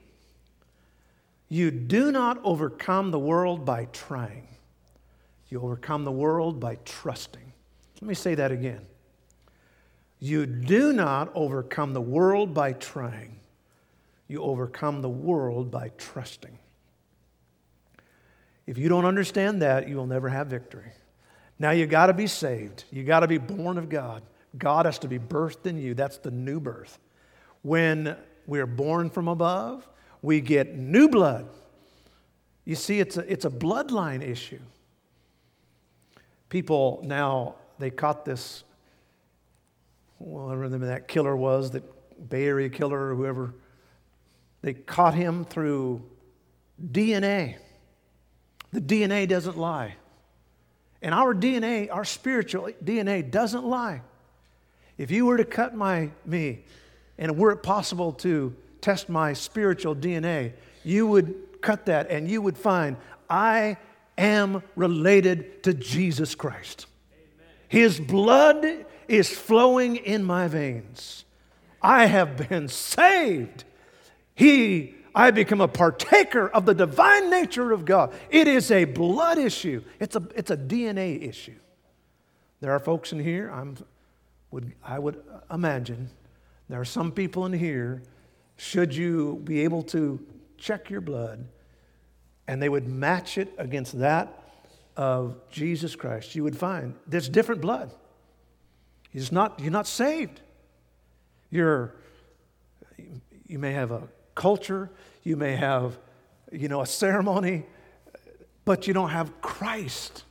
You 1.48 1.70
do 1.70 2.12
not 2.12 2.38
overcome 2.44 3.10
the 3.10 3.18
world 3.18 3.64
by 3.64 3.86
trying. 3.86 4.46
You 5.50 5.60
overcome 5.60 6.04
the 6.04 6.12
world 6.12 6.60
by 6.60 6.76
trusting. 6.84 7.52
Let 8.00 8.08
me 8.08 8.14
say 8.14 8.34
that 8.36 8.52
again. 8.52 8.86
You 10.20 10.46
do 10.46 10.92
not 10.92 11.30
overcome 11.34 11.92
the 11.92 12.00
world 12.00 12.54
by 12.54 12.72
trying. 12.72 13.40
You 14.28 14.42
overcome 14.42 15.02
the 15.02 15.08
world 15.08 15.70
by 15.70 15.90
trusting. 15.98 16.56
If 18.66 18.78
you 18.78 18.88
don't 18.88 19.04
understand 19.04 19.62
that, 19.62 19.88
you 19.88 19.96
will 19.96 20.06
never 20.06 20.28
have 20.28 20.46
victory. 20.46 20.92
Now 21.58 21.72
you 21.72 21.86
got 21.86 22.06
to 22.06 22.14
be 22.14 22.26
saved. 22.26 22.84
You 22.92 23.02
got 23.02 23.20
to 23.20 23.28
be 23.28 23.38
born 23.38 23.76
of 23.76 23.88
God. 23.88 24.22
God 24.56 24.86
has 24.86 24.98
to 25.00 25.08
be 25.08 25.18
birthed 25.18 25.66
in 25.66 25.78
you. 25.78 25.94
That's 25.94 26.18
the 26.18 26.30
new 26.30 26.60
birth. 26.60 26.98
When 27.62 28.16
we're 28.46 28.66
born 28.66 29.10
from 29.10 29.26
above, 29.26 29.88
we 30.22 30.40
get 30.40 30.76
new 30.76 31.08
blood. 31.08 31.48
You 32.64 32.76
see, 32.76 33.00
it's 33.00 33.16
a, 33.16 33.30
it's 33.30 33.44
a 33.44 33.50
bloodline 33.50 34.22
issue. 34.22 34.60
People 36.50 37.00
now, 37.04 37.54
they 37.78 37.88
caught 37.88 38.26
this, 38.26 38.64
whatever 40.18 40.68
that 40.68 41.08
killer 41.08 41.34
was, 41.34 41.70
that 41.70 42.28
Bay 42.28 42.44
Area 42.44 42.68
killer 42.68 43.12
or 43.12 43.14
whoever, 43.14 43.54
they 44.60 44.74
caught 44.74 45.14
him 45.14 45.46
through 45.46 46.02
DNA. 46.92 47.56
The 48.72 48.80
DNA 48.80 49.26
doesn't 49.26 49.56
lie. 49.56 49.94
And 51.00 51.14
our 51.14 51.34
DNA, 51.34 51.88
our 51.90 52.04
spiritual 52.04 52.68
DNA 52.84 53.30
doesn't 53.30 53.64
lie. 53.64 54.02
If 54.98 55.10
you 55.10 55.24
were 55.24 55.38
to 55.38 55.46
cut 55.46 55.74
my 55.74 56.10
me, 56.26 56.64
and 57.16 57.38
were 57.38 57.52
it 57.52 57.62
possible 57.62 58.12
to 58.12 58.54
test 58.80 59.08
my 59.08 59.32
spiritual 59.32 59.94
DNA, 59.94 60.52
you 60.84 61.06
would 61.06 61.62
cut 61.62 61.86
that 61.86 62.10
and 62.10 62.28
you 62.28 62.42
would 62.42 62.58
find 62.58 62.96
I 63.28 63.76
am 64.20 64.62
related 64.76 65.62
to 65.64 65.74
Jesus 65.74 66.34
Christ. 66.34 66.86
His 67.68 67.98
blood 67.98 68.86
is 69.08 69.30
flowing 69.30 69.96
in 69.96 70.24
my 70.24 70.48
veins. 70.48 71.24
I 71.82 72.06
have 72.06 72.48
been 72.48 72.68
saved. 72.68 73.64
He 74.34 74.94
I 75.14 75.30
become 75.30 75.60
a 75.60 75.68
partaker 75.68 76.48
of 76.48 76.66
the 76.66 76.74
divine 76.74 77.30
nature 77.30 77.72
of 77.72 77.84
God. 77.84 78.12
It 78.30 78.46
is 78.46 78.70
a 78.70 78.84
blood 78.84 79.38
issue. 79.38 79.82
It's 79.98 80.16
a, 80.16 80.22
it's 80.36 80.50
a 80.50 80.56
DNA 80.56 81.28
issue. 81.28 81.56
There 82.60 82.72
are 82.72 82.78
folks 82.78 83.12
in 83.12 83.18
here, 83.18 83.50
I'm, 83.50 83.76
would, 84.50 84.72
I 84.84 84.98
would 84.98 85.22
imagine, 85.50 86.10
there 86.68 86.80
are 86.80 86.84
some 86.84 87.10
people 87.10 87.46
in 87.46 87.52
here, 87.52 88.02
should 88.56 88.94
you 88.94 89.40
be 89.44 89.60
able 89.60 89.82
to 89.84 90.24
check 90.58 90.90
your 90.90 91.00
blood 91.00 91.44
and 92.50 92.60
they 92.60 92.68
would 92.68 92.88
match 92.88 93.38
it 93.38 93.54
against 93.58 94.00
that 94.00 94.42
of 94.96 95.36
Jesus 95.50 95.94
Christ, 95.94 96.34
you 96.34 96.42
would 96.42 96.56
find 96.56 96.96
there's 97.06 97.28
different 97.28 97.60
blood. 97.60 97.92
Not, 99.30 99.60
you're 99.60 99.70
not 99.70 99.86
saved. 99.86 100.40
You're, 101.48 101.94
you 103.46 103.60
may 103.60 103.70
have 103.70 103.92
a 103.92 104.02
culture, 104.34 104.90
you 105.22 105.36
may 105.36 105.54
have, 105.54 105.96
you 106.50 106.66
know, 106.66 106.80
a 106.80 106.86
ceremony, 106.86 107.66
but 108.64 108.88
you 108.88 108.94
don't 108.94 109.10
have 109.10 109.40
Christ. 109.40 110.24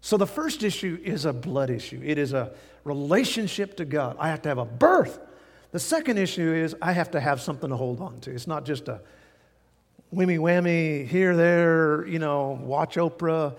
So 0.00 0.16
the 0.16 0.26
first 0.26 0.62
issue 0.62 0.98
is 1.04 1.26
a 1.26 1.32
blood 1.34 1.68
issue. 1.68 2.00
It 2.02 2.16
is 2.16 2.32
a 2.32 2.54
relationship 2.84 3.76
to 3.76 3.84
God. 3.84 4.16
I 4.18 4.28
have 4.28 4.40
to 4.42 4.48
have 4.48 4.56
a 4.56 4.64
birth. 4.64 5.18
The 5.72 5.78
second 5.78 6.16
issue 6.16 6.54
is 6.54 6.74
I 6.80 6.92
have 6.92 7.10
to 7.10 7.20
have 7.20 7.42
something 7.42 7.68
to 7.68 7.76
hold 7.76 8.00
on 8.00 8.20
to. 8.20 8.30
It's 8.30 8.46
not 8.46 8.64
just 8.64 8.88
a 8.88 9.02
whammy 10.12 10.38
whammy 10.38 11.06
here, 11.06 11.36
there, 11.36 12.06
you 12.06 12.18
know, 12.18 12.58
watch 12.62 12.96
Oprah, 12.96 13.56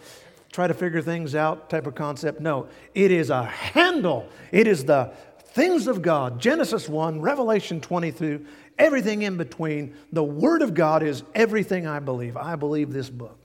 try 0.52 0.68
to 0.68 0.74
figure 0.74 1.02
things 1.02 1.36
out 1.36 1.70
type 1.70 1.88
of 1.88 1.96
concept. 1.96 2.40
No, 2.40 2.68
it 2.94 3.12
is 3.12 3.30
a 3.30 3.44
handle. 3.44 4.30
It 4.52 4.68
is 4.68 4.86
the 4.86 5.12
things 5.38 5.88
of 5.88 6.02
God. 6.02 6.40
Genesis 6.40 6.90
1, 6.90 7.22
Revelation 7.22 7.82
22, 7.82 8.46
everything 8.78 9.22
in 9.22 9.38
between. 9.38 9.96
The 10.12 10.24
Word 10.24 10.62
of 10.62 10.74
God 10.74 11.04
is 11.04 11.24
everything 11.34 11.88
I 11.88 12.00
believe. 12.00 12.38
I 12.38 12.56
believe 12.56 12.92
this 12.92 13.10
book. 13.10 13.38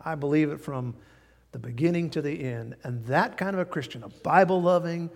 I 0.00 0.14
believe 0.14 0.50
it 0.50 0.60
from 0.60 0.94
the 1.52 1.58
beginning 1.58 2.10
to 2.10 2.22
the 2.22 2.44
end. 2.44 2.76
And 2.82 3.04
that 3.06 3.36
kind 3.36 3.54
of 3.54 3.60
a 3.60 3.64
Christian, 3.64 4.02
a 4.02 4.08
Bible 4.08 4.60
loving, 4.60 5.10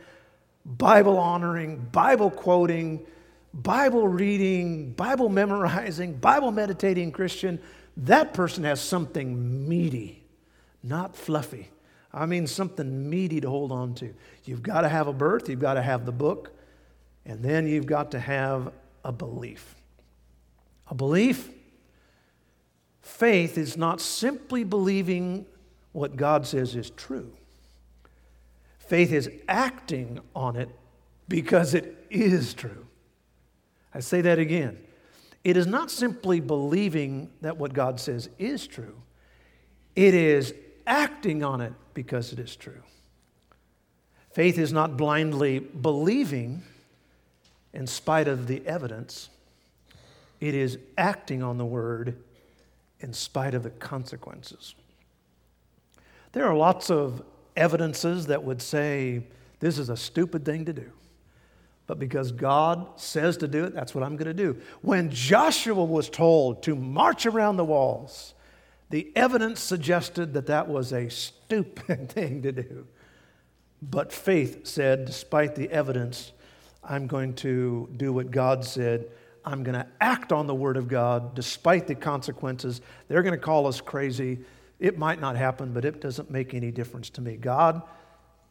Bible 0.65 1.19
honoring, 1.19 1.77
Bible 1.93 2.31
quoting, 2.31 3.07
Bible 3.53 4.07
reading, 4.07 4.93
Bible 4.93 5.29
memorizing, 5.29 6.15
Bible 6.15 6.53
meditating 6.53 7.13
Christian, 7.13 7.61
that 7.97 8.33
person 8.33 8.65
has 8.65 8.81
something 8.81 9.69
meaty, 9.69 10.23
not 10.83 11.17
fluffy. 11.17 11.71
I 12.13 12.27
mean, 12.27 12.47
something 12.47 13.09
meaty 13.09 13.41
to 13.41 13.49
hold 13.49 13.73
on 13.73 13.95
to. 13.97 14.15
You've 14.45 14.63
got 14.63 14.83
to 14.83 14.89
have 14.89 15.07
a 15.07 15.13
birth, 15.13 15.49
you've 15.49 15.61
got 15.61 15.75
to 15.75 15.83
have 15.83 16.07
the 16.07 16.13
book, 16.13 16.53
and 17.25 17.43
then 17.43 17.67
you've 17.67 17.87
got 17.87 18.13
to 18.13 18.21
have 18.21 18.73
a 19.05 19.13
belief. 19.13 19.75
A 20.89 20.95
belief, 20.95 21.51
faith 23.01 23.59
is 23.59 23.77
not 23.77 24.01
simply 24.01 24.65
believing 24.65 25.47
what 25.93 26.17
God 26.17 26.47
says 26.47 26.75
is 26.75 26.91
true. 26.91 27.33
Faith 28.79 29.13
is 29.13 29.31
acting 29.49 30.21
on 30.35 30.57
it 30.57 30.69
because 31.29 31.75
it 31.75 32.07
is 32.11 32.55
true. 32.55 32.87
I 33.95 34.01
say 34.01 34.21
that 34.21 34.39
again. 34.39 34.79
It 35.43 35.57
is 35.57 35.67
not 35.67 35.91
simply 35.91 36.41
believing 36.41 37.31
that 37.41 37.57
what 37.57 37.73
God 37.73 37.99
says 37.99 38.29
is 38.39 38.67
true, 38.67 38.97
it 39.97 40.15
is 40.15 40.55
acting 40.87 41.43
on 41.43 41.61
it 41.61 41.73
because 41.95 42.33
it 42.33 42.39
is 42.39 42.57
true. 42.57 42.83
Faith 44.33 44.59
is 44.59 44.73
not 44.73 44.97
blindly 44.97 45.59
believing 45.59 46.63
in 47.73 47.87
spite 47.87 48.29
of 48.29 48.47
the 48.47 48.65
evidence, 48.67 49.29
it 50.41 50.55
is 50.55 50.79
acting 50.99 51.43
on 51.43 51.59
the 51.59 51.65
word 51.65 52.17
in 53.01 53.13
spite 53.13 53.55
of 53.55 53.63
the 53.63 53.71
consequences. 53.71 54.75
There 56.33 56.47
are 56.47 56.57
lots 56.57 56.91
of 56.91 57.23
evidences 57.57 58.27
that 58.27 58.43
would 58.43 58.63
say 58.63 59.25
this 59.59 59.79
is 59.79 59.89
a 59.89 59.97
stupid 59.97 60.45
thing 60.45 60.65
to 60.65 60.73
do. 60.73 60.91
But 61.91 61.99
because 61.99 62.31
God 62.31 63.01
says 63.01 63.37
to 63.39 63.49
do 63.49 63.65
it, 63.65 63.75
that's 63.75 63.97
what 63.97 64.05
I'm 64.05 64.15
going 64.15 64.29
to 64.29 64.33
do. 64.33 64.57
When 64.81 65.11
Joshua 65.11 65.85
was 65.85 66.09
told 66.09 66.63
to 66.63 66.77
march 66.77 67.27
around 67.27 67.57
the 67.57 67.65
walls, 67.65 68.35
the 68.91 69.11
evidence 69.17 69.59
suggested 69.59 70.33
that 70.35 70.47
that 70.47 70.69
was 70.69 70.93
a 70.93 71.09
stupid 71.09 72.09
thing 72.13 72.43
to 72.43 72.53
do. 72.53 72.87
But 73.83 74.13
faith 74.13 74.69
said, 74.69 75.05
despite 75.05 75.57
the 75.57 75.69
evidence, 75.71 76.31
I'm 76.85 77.09
going 77.09 77.35
to 77.35 77.89
do 77.97 78.13
what 78.13 78.31
God 78.31 78.65
said. 78.65 79.09
I'm 79.45 79.65
going 79.65 79.75
to 79.75 79.89
act 80.01 80.31
on 80.31 80.47
the 80.47 80.55
Word 80.55 80.77
of 80.77 80.87
God 80.87 81.35
despite 81.35 81.89
the 81.89 81.97
consequences. 81.97 82.83
They're 83.09 83.25
going 83.25 83.35
to 83.35 83.45
call 83.45 83.67
us 83.67 83.81
crazy. 83.81 84.39
It 84.79 84.97
might 84.97 85.21
not 85.21 85.35
happen, 85.35 85.73
but 85.73 85.85
it 85.85 86.01
doesn't 86.01 86.31
make 86.31 86.55
any 86.55 86.71
difference 86.71 87.11
to 87.11 87.21
me. 87.21 87.37
God 87.37 87.83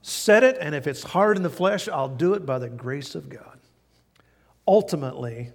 said 0.01 0.43
it, 0.43 0.57
and 0.59 0.73
if 0.73 0.87
it's 0.87 1.03
hard 1.03 1.37
in 1.37 1.43
the 1.43 1.49
flesh, 1.49 1.87
I'll 1.87 2.07
do 2.09 2.33
it 2.33 2.45
by 2.45 2.59
the 2.59 2.69
grace 2.69 3.15
of 3.15 3.29
God. 3.29 3.59
Ultimately, 4.67 5.51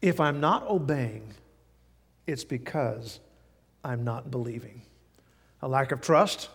if 0.00 0.20
I'm 0.20 0.40
not 0.40 0.68
obeying, 0.68 1.34
it's 2.26 2.44
because 2.44 3.20
I'm 3.84 4.04
not 4.04 4.30
believing. 4.30 4.82
A 5.62 5.68
lack 5.68 5.92
of 5.92 6.00
trust 6.00 6.48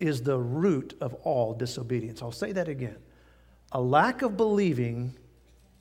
is 0.00 0.22
the 0.22 0.38
root 0.38 0.96
of 1.00 1.14
all 1.22 1.52
disobedience. 1.54 2.22
I'll 2.22 2.32
say 2.32 2.52
that 2.52 2.68
again. 2.68 2.96
A 3.72 3.80
lack 3.80 4.22
of 4.22 4.36
believing 4.36 5.14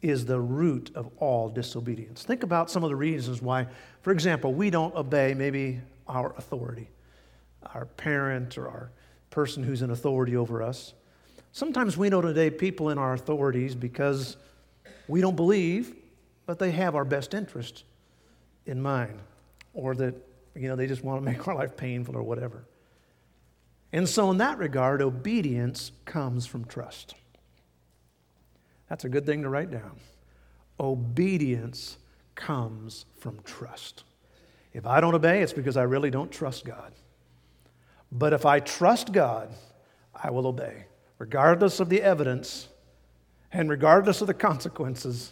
is 0.02 0.26
the 0.26 0.40
root 0.40 0.92
of 0.96 1.10
all 1.18 1.50
disobedience. 1.50 2.24
Think 2.24 2.44
about 2.44 2.72
some 2.72 2.84
of 2.84 2.90
the 2.90 2.96
reasons 2.96 3.42
why, 3.42 3.68
for 4.02 4.12
example, 4.12 4.54
we 4.54 4.70
don't 4.70 4.96
obey 4.96 5.34
maybe 5.34 5.80
our 6.08 6.34
authority, 6.38 6.90
our 7.74 7.86
parent 7.86 8.58
or 8.58 8.68
our 8.68 8.92
person 9.32 9.64
who's 9.64 9.82
in 9.82 9.90
authority 9.90 10.36
over 10.36 10.62
us. 10.62 10.94
Sometimes 11.52 11.98
we 11.98 12.10
know 12.10 12.22
today 12.22 12.52
people 12.52 12.90
in 12.92 12.98
our 12.98 13.14
authorities 13.14 13.74
because 13.74 14.38
we 15.08 15.20
don't 15.20 15.36
believe, 15.36 15.96
but 16.46 16.60
they 16.60 16.72
have 16.72 16.96
our 16.96 17.06
best 17.06 17.34
interest 17.34 17.84
in 18.66 18.82
mind, 18.82 19.20
or 19.74 19.96
that 19.96 20.16
you 20.56 20.70
know 20.70 20.76
they 20.76 20.88
just 20.88 21.04
want 21.04 21.24
to 21.24 21.26
make 21.32 21.48
our 21.48 21.56
life 21.56 21.76
painful 21.76 22.16
or 22.16 22.24
whatever. 22.24 22.66
And 23.92 24.08
so, 24.08 24.32
in 24.32 24.38
that 24.38 24.58
regard, 24.58 25.02
obedience 25.02 25.92
comes 26.06 26.46
from 26.46 26.66
trust. 26.66 27.16
That's 28.88 29.04
a 29.04 29.10
good 29.10 29.26
thing 29.26 29.42
to 29.42 29.50
write 29.50 29.72
down. 29.72 29.98
Obedience 30.80 31.98
comes 32.36 33.06
from 33.20 33.40
trust. 33.44 34.04
If 34.74 34.86
I 34.86 35.02
don't 35.02 35.16
obey, 35.16 35.42
it's 35.42 35.54
because 35.54 35.76
I 35.76 35.84
really 35.84 36.10
don't 36.10 36.32
trust 36.32 36.66
God. 36.66 36.94
But 38.12 38.34
if 38.34 38.46
I 38.46 38.60
trust 38.60 39.12
God, 39.12 39.54
I 40.14 40.32
will 40.32 40.48
obey, 40.48 40.86
regardless 41.18 41.80
of 41.80 41.90
the 41.90 42.02
evidence 42.02 42.68
and 43.52 43.70
regardless 43.70 44.22
of 44.22 44.28
the 44.28 44.34
consequences. 44.34 45.32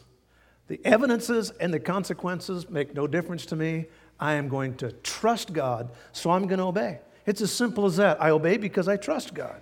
The 0.67 0.79
evidences 0.85 1.51
and 1.59 1.73
the 1.73 1.79
consequences 1.79 2.69
make 2.69 2.93
no 2.93 3.07
difference 3.07 3.45
to 3.47 3.55
me. 3.55 3.87
I 4.19 4.33
am 4.33 4.49
going 4.49 4.75
to 4.77 4.91
trust 4.91 5.53
God, 5.53 5.91
so 6.11 6.29
I'm 6.31 6.47
going 6.47 6.59
to 6.59 6.65
obey. 6.65 6.99
It's 7.25 7.41
as 7.41 7.51
simple 7.51 7.85
as 7.85 7.97
that. 7.97 8.21
I 8.21 8.29
obey 8.29 8.57
because 8.57 8.87
I 8.87 8.97
trust 8.97 9.33
God. 9.33 9.61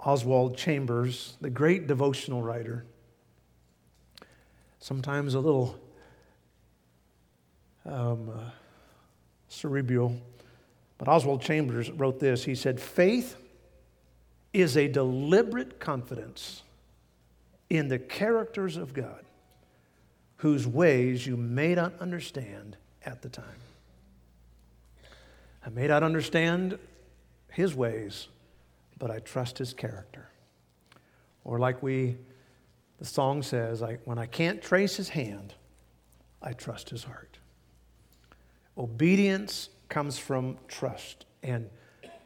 Oswald 0.00 0.56
Chambers, 0.56 1.36
the 1.40 1.50
great 1.50 1.86
devotional 1.86 2.42
writer, 2.42 2.84
sometimes 4.78 5.34
a 5.34 5.40
little 5.40 5.78
um, 7.84 8.30
uh, 8.30 8.50
cerebral, 9.48 10.16
but 10.98 11.08
Oswald 11.08 11.42
Chambers 11.42 11.90
wrote 11.90 12.20
this. 12.20 12.44
He 12.44 12.54
said, 12.54 12.80
Faith 12.80 13.36
is 14.52 14.76
a 14.76 14.88
deliberate 14.88 15.78
confidence 15.78 16.62
in 17.70 17.88
the 17.88 17.98
characters 17.98 18.76
of 18.76 18.94
God 18.94 19.24
whose 20.36 20.66
ways 20.66 21.26
you 21.26 21.36
may 21.36 21.74
not 21.74 21.92
understand 22.00 22.76
at 23.04 23.22
the 23.22 23.28
time. 23.28 23.44
I 25.64 25.70
may 25.70 25.86
not 25.86 26.02
understand 26.02 26.78
his 27.50 27.74
ways, 27.74 28.28
but 28.98 29.10
I 29.10 29.18
trust 29.18 29.58
his 29.58 29.74
character. 29.74 30.28
Or, 31.44 31.58
like 31.58 31.82
we, 31.82 32.16
the 32.98 33.04
song 33.04 33.42
says, 33.42 33.82
I, 33.82 33.98
when 34.04 34.18
I 34.18 34.26
can't 34.26 34.62
trace 34.62 34.96
his 34.96 35.08
hand, 35.08 35.54
I 36.40 36.52
trust 36.52 36.90
his 36.90 37.04
heart. 37.04 37.37
Obedience 38.78 39.70
comes 39.88 40.18
from 40.18 40.56
trust. 40.68 41.26
And 41.42 41.68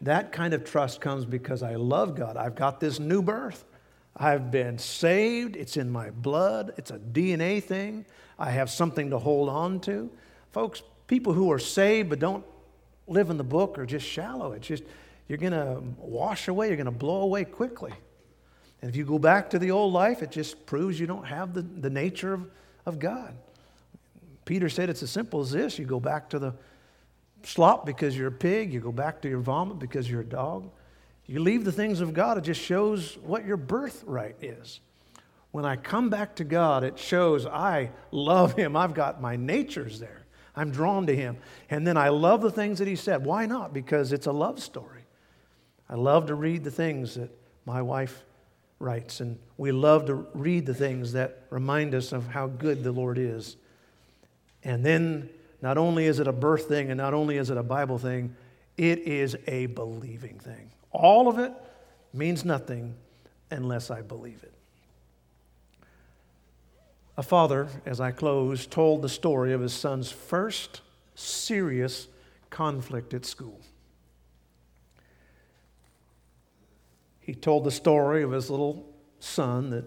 that 0.03 0.33
kind 0.33 0.53
of 0.53 0.65
trust 0.65 1.01
comes 1.01 1.25
because 1.25 1.63
I 1.63 1.77
love 1.77 2.15
God. 2.15 2.37
I've 2.37 2.55
got 2.55 2.81
this 2.81 2.99
new 2.99 3.23
birth. 3.23 3.65
I've 4.17 4.51
been 4.51 4.79
saved. 4.79 5.57
It's 5.57 5.77
in 5.77 5.91
my 5.91 6.11
blood. 6.11 6.75
It's 6.77 6.91
a 6.91 6.99
DNA 6.99 7.63
thing. 7.63 8.05
I 8.39 8.51
have 8.51 8.69
something 8.69 9.11
to 9.11 9.19
hold 9.19 9.49
on 9.49 9.81
to. 9.81 10.11
Folks, 10.51 10.83
people 11.07 11.33
who 11.33 11.51
are 11.51 11.59
saved 11.59 12.11
but 12.11 12.19
don't 12.19 12.45
live 13.07 13.31
in 13.31 13.37
the 13.37 13.45
book 13.45 13.79
are 13.79 13.87
just 13.87 14.07
shallow. 14.07 14.53
It's 14.53 14.67
just, 14.67 14.83
you're 15.29 15.39
going 15.39 15.53
to 15.53 15.83
wash 15.99 16.49
away, 16.49 16.69
you're 16.69 16.77
going 16.77 16.85
to 16.87 16.91
blow 16.91 17.23
away 17.23 17.45
quickly. 17.45 17.93
And 18.81 18.91
if 18.91 18.97
you 18.97 19.05
go 19.05 19.19
back 19.19 19.51
to 19.51 19.59
the 19.59 19.71
old 19.71 19.93
life, 19.93 20.23
it 20.23 20.31
just 20.31 20.67
proves 20.67 20.99
you 20.99 21.07
don't 21.07 21.25
have 21.25 21.55
the, 21.55 21.63
the 21.63 21.91
nature 21.91 22.35
of, 22.35 22.51
of 22.85 22.99
God. 22.99 23.35
Peter 24.45 24.69
said 24.69 24.91
it's 24.91 25.03
as 25.03 25.11
simple 25.11 25.41
as 25.41 25.51
this 25.51 25.79
you 25.79 25.85
go 25.85 26.01
back 26.01 26.29
to 26.31 26.39
the 26.39 26.55
slop 27.43 27.87
because 27.87 28.17
you're 28.17 28.29
a 28.29 28.33
pig, 28.33 28.73
you 28.73 28.81
go 28.81 28.93
back 28.93 29.23
to 29.23 29.29
your 29.29 29.41
vomit 29.41 29.79
because 29.79 30.11
you're 30.11 30.21
a 30.21 30.27
dog. 30.27 30.71
You 31.27 31.41
leave 31.41 31.65
the 31.65 31.73
things 31.73 32.01
of 32.01 32.15
God, 32.15 32.39
it 32.39 32.43
just 32.43 32.61
shows 32.61 33.17
what 33.23 33.45
your 33.47 33.57
birthright 33.57 34.37
is. 34.43 34.81
When 35.53 35.65
I 35.65 35.77
come 35.77 36.09
back 36.09 36.37
to 36.37 36.45
God, 36.45 36.83
it 36.83 36.99
shows 36.99 37.47
I 37.47 37.91
love 38.11 38.55
Him. 38.55 38.75
I've 38.75 38.95
got 38.95 39.21
my 39.21 39.37
natures 39.37 40.01
there. 40.01 40.25
I'm 40.57 40.71
drawn 40.71 41.07
to 41.07 41.15
Him. 41.15 41.37
And 41.71 41.87
then 41.87 41.97
I 41.97 42.09
love 42.09 42.41
the 42.41 42.51
things 42.51 42.79
that 42.79 42.89
He 42.89 42.97
said. 42.97 43.25
Why 43.25 43.47
not? 43.47 43.73
Because 43.73 44.13
it's 44.13 44.27
a 44.27 44.33
love 44.33 44.63
story. 44.63 45.05
I 45.89 45.95
love 45.95 46.27
to 46.27 46.35
read 46.35 46.65
the 46.65 46.71
things 46.71 47.17
that 47.17 47.31
my 47.67 47.83
wife 47.83 48.25
writes, 48.79 49.21
and 49.21 49.39
we 49.59 49.73
love 49.73 50.07
to 50.07 50.15
read 50.35 50.67
the 50.67 50.75
things 50.75 51.13
that 51.13 51.45
remind 51.51 51.95
us 51.95 52.13
of 52.13 52.27
how 52.27 52.47
good 52.49 52.83
the 52.83 52.93
Lord 52.93 53.19
is. 53.19 53.57
And 54.65 54.85
then 54.85 55.29
not 55.61 55.79
only 55.79 56.07
is 56.07 56.19
it 56.19 56.29
a 56.29 56.33
birth 56.33 56.67
thing 56.67 56.91
and 56.91 56.99
not 56.99 57.15
only 57.15 57.37
is 57.37 57.51
it 57.51 57.57
a 57.57 57.63
Bible 57.63 57.99
thing, 57.99 58.35
it 58.77 59.01
is 59.01 59.37
a 59.47 59.67
believing 59.67 60.39
thing. 60.39 60.71
All 60.91 61.29
of 61.29 61.39
it 61.39 61.53
means 62.13 62.45
nothing 62.45 62.95
unless 63.51 63.91
I 63.91 64.03
believe 64.03 64.43
it. 64.43 64.55
A 67.17 67.23
father, 67.23 67.69
as 67.85 68.01
I 68.01 68.11
close, 68.11 68.67
told 68.67 69.03
the 69.03 69.09
story 69.09 69.53
of 69.53 69.61
his 69.61 69.73
son's 69.73 70.11
first 70.11 70.81
serious 71.15 72.09
conflict 72.49 73.13
at 73.13 73.27
school. 73.27 73.61
He 77.21 77.35
told 77.35 77.65
the 77.65 77.71
story 77.71 78.23
of 78.23 78.33
his 78.33 78.51
little 78.51 78.87
son 79.21 79.71
that 79.71 79.85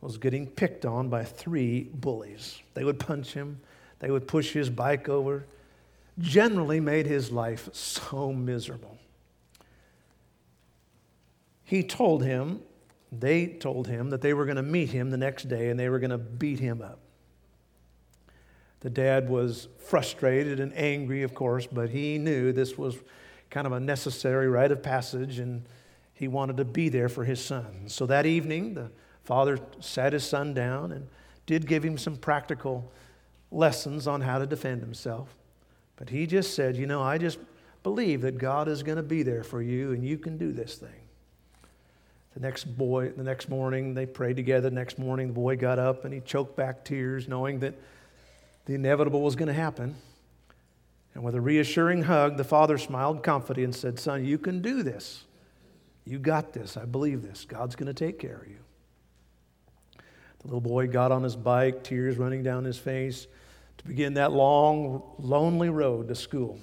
was 0.00 0.18
getting 0.18 0.46
picked 0.46 0.84
on 0.84 1.08
by 1.08 1.24
three 1.24 1.90
bullies. 1.92 2.60
They 2.74 2.84
would 2.84 2.98
punch 2.98 3.34
him, 3.34 3.60
they 3.98 4.10
would 4.10 4.28
push 4.28 4.52
his 4.52 4.70
bike 4.70 5.08
over, 5.08 5.46
generally 6.18 6.80
made 6.80 7.06
his 7.06 7.30
life 7.30 7.68
so 7.72 8.32
miserable. 8.32 8.98
He 11.64 11.82
told 11.82 12.22
him, 12.22 12.60
they 13.10 13.46
told 13.46 13.88
him 13.88 14.10
that 14.10 14.20
they 14.20 14.34
were 14.34 14.44
going 14.44 14.56
to 14.56 14.62
meet 14.62 14.90
him 14.90 15.10
the 15.10 15.16
next 15.16 15.48
day 15.48 15.68
and 15.68 15.78
they 15.78 15.88
were 15.88 15.98
going 15.98 16.10
to 16.10 16.18
beat 16.18 16.60
him 16.60 16.82
up. 16.82 16.98
The 18.80 18.90
dad 18.90 19.28
was 19.28 19.68
frustrated 19.78 20.60
and 20.60 20.72
angry, 20.76 21.22
of 21.22 21.34
course, 21.34 21.66
but 21.66 21.90
he 21.90 22.18
knew 22.18 22.52
this 22.52 22.78
was 22.78 22.96
kind 23.50 23.66
of 23.66 23.72
a 23.72 23.80
necessary 23.80 24.48
rite 24.48 24.70
of 24.70 24.82
passage 24.82 25.38
and 25.38 25.64
he 26.14 26.28
wanted 26.28 26.56
to 26.58 26.64
be 26.64 26.88
there 26.88 27.08
for 27.08 27.24
his 27.24 27.44
son. 27.44 27.88
So 27.88 28.06
that 28.06 28.26
evening, 28.26 28.74
the 28.74 28.90
father 29.24 29.58
sat 29.80 30.12
his 30.12 30.24
son 30.24 30.54
down 30.54 30.92
and 30.92 31.08
did 31.46 31.66
give 31.66 31.84
him 31.84 31.98
some 31.98 32.16
practical 32.16 32.92
lessons 33.50 34.06
on 34.06 34.20
how 34.20 34.38
to 34.38 34.46
defend 34.46 34.80
himself. 34.80 35.34
But 35.96 36.10
he 36.10 36.26
just 36.26 36.54
said, 36.54 36.76
You 36.76 36.86
know, 36.86 37.02
I 37.02 37.18
just 37.18 37.38
believe 37.82 38.22
that 38.22 38.38
God 38.38 38.68
is 38.68 38.82
going 38.82 38.96
to 38.96 39.02
be 39.02 39.22
there 39.22 39.44
for 39.44 39.62
you 39.62 39.92
and 39.92 40.04
you 40.04 40.18
can 40.18 40.36
do 40.38 40.52
this 40.52 40.76
thing. 40.76 41.06
The 42.34 42.40
next 42.40 42.64
boy, 42.64 43.10
the 43.10 43.22
next 43.22 43.48
morning, 43.48 43.94
they 43.94 44.04
prayed 44.04 44.36
together. 44.36 44.68
The 44.68 44.74
next 44.74 44.98
morning, 44.98 45.28
the 45.28 45.32
boy 45.32 45.56
got 45.56 45.78
up 45.78 46.04
and 46.04 46.12
he 46.12 46.20
choked 46.20 46.54
back 46.54 46.84
tears, 46.84 47.28
knowing 47.28 47.60
that 47.60 47.74
the 48.66 48.74
inevitable 48.74 49.22
was 49.22 49.36
going 49.36 49.48
to 49.48 49.54
happen. 49.54 49.94
And 51.14 51.24
with 51.24 51.34
a 51.34 51.40
reassuring 51.40 52.02
hug, 52.02 52.36
the 52.36 52.44
father 52.44 52.76
smiled 52.76 53.22
confidently 53.22 53.64
and 53.64 53.74
said, 53.74 53.98
Son, 53.98 54.22
you 54.22 54.36
can 54.36 54.60
do 54.60 54.82
this. 54.82 55.24
You 56.04 56.18
got 56.18 56.52
this. 56.52 56.76
I 56.76 56.84
believe 56.84 57.22
this. 57.22 57.46
God's 57.46 57.74
going 57.74 57.86
to 57.86 57.94
take 57.94 58.18
care 58.18 58.36
of 58.36 58.48
you. 58.48 58.58
The 60.46 60.54
little 60.54 60.70
boy 60.70 60.86
got 60.86 61.10
on 61.10 61.24
his 61.24 61.34
bike, 61.34 61.82
tears 61.82 62.18
running 62.18 62.44
down 62.44 62.62
his 62.62 62.78
face, 62.78 63.26
to 63.78 63.84
begin 63.84 64.14
that 64.14 64.30
long, 64.30 65.02
lonely 65.18 65.70
road 65.70 66.06
to 66.06 66.14
school. 66.14 66.60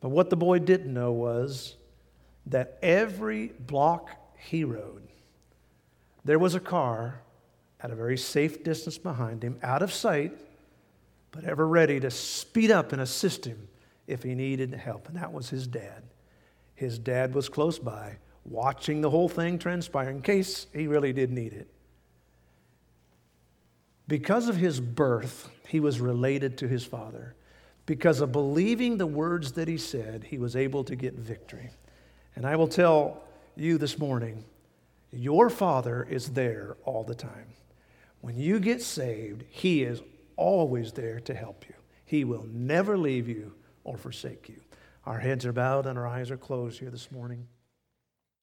But 0.00 0.08
what 0.08 0.30
the 0.30 0.36
boy 0.36 0.60
didn't 0.60 0.94
know 0.94 1.12
was 1.12 1.76
that 2.46 2.78
every 2.80 3.48
block 3.48 4.08
he 4.38 4.64
rode, 4.64 5.06
there 6.24 6.38
was 6.38 6.54
a 6.54 6.60
car 6.60 7.20
at 7.78 7.90
a 7.90 7.94
very 7.94 8.16
safe 8.16 8.64
distance 8.64 8.96
behind 8.96 9.44
him, 9.44 9.58
out 9.62 9.82
of 9.82 9.92
sight, 9.92 10.32
but 11.32 11.44
ever 11.44 11.68
ready 11.68 12.00
to 12.00 12.10
speed 12.10 12.70
up 12.70 12.90
and 12.92 13.02
assist 13.02 13.44
him 13.44 13.68
if 14.06 14.22
he 14.22 14.34
needed 14.34 14.72
help. 14.72 15.08
And 15.08 15.16
that 15.18 15.30
was 15.30 15.50
his 15.50 15.66
dad. 15.66 16.04
His 16.74 16.98
dad 16.98 17.34
was 17.34 17.50
close 17.50 17.78
by, 17.78 18.16
watching 18.46 19.02
the 19.02 19.10
whole 19.10 19.28
thing 19.28 19.58
transpire 19.58 20.08
in 20.08 20.22
case 20.22 20.68
he 20.72 20.86
really 20.86 21.12
did 21.12 21.30
need 21.30 21.52
it. 21.52 21.68
Because 24.08 24.48
of 24.48 24.56
his 24.56 24.80
birth, 24.80 25.50
he 25.66 25.80
was 25.80 26.00
related 26.00 26.58
to 26.58 26.68
his 26.68 26.84
father. 26.84 27.34
Because 27.86 28.20
of 28.20 28.32
believing 28.32 28.98
the 28.98 29.06
words 29.06 29.52
that 29.52 29.68
he 29.68 29.78
said, 29.78 30.24
he 30.24 30.38
was 30.38 30.56
able 30.56 30.84
to 30.84 30.96
get 30.96 31.14
victory. 31.14 31.70
And 32.34 32.46
I 32.46 32.56
will 32.56 32.68
tell 32.68 33.22
you 33.56 33.78
this 33.78 33.98
morning 33.98 34.44
your 35.12 35.48
father 35.48 36.06
is 36.08 36.30
there 36.30 36.76
all 36.84 37.04
the 37.04 37.14
time. 37.14 37.46
When 38.20 38.36
you 38.36 38.60
get 38.60 38.82
saved, 38.82 39.44
he 39.48 39.82
is 39.82 40.02
always 40.36 40.92
there 40.92 41.20
to 41.20 41.34
help 41.34 41.64
you. 41.68 41.74
He 42.04 42.24
will 42.24 42.46
never 42.52 42.98
leave 42.98 43.28
you 43.28 43.54
or 43.84 43.96
forsake 43.96 44.48
you. 44.48 44.60
Our 45.04 45.18
heads 45.18 45.46
are 45.46 45.52
bowed 45.52 45.86
and 45.86 45.98
our 45.98 46.06
eyes 46.06 46.30
are 46.30 46.36
closed 46.36 46.80
here 46.80 46.90
this 46.90 47.10
morning. 47.10 47.46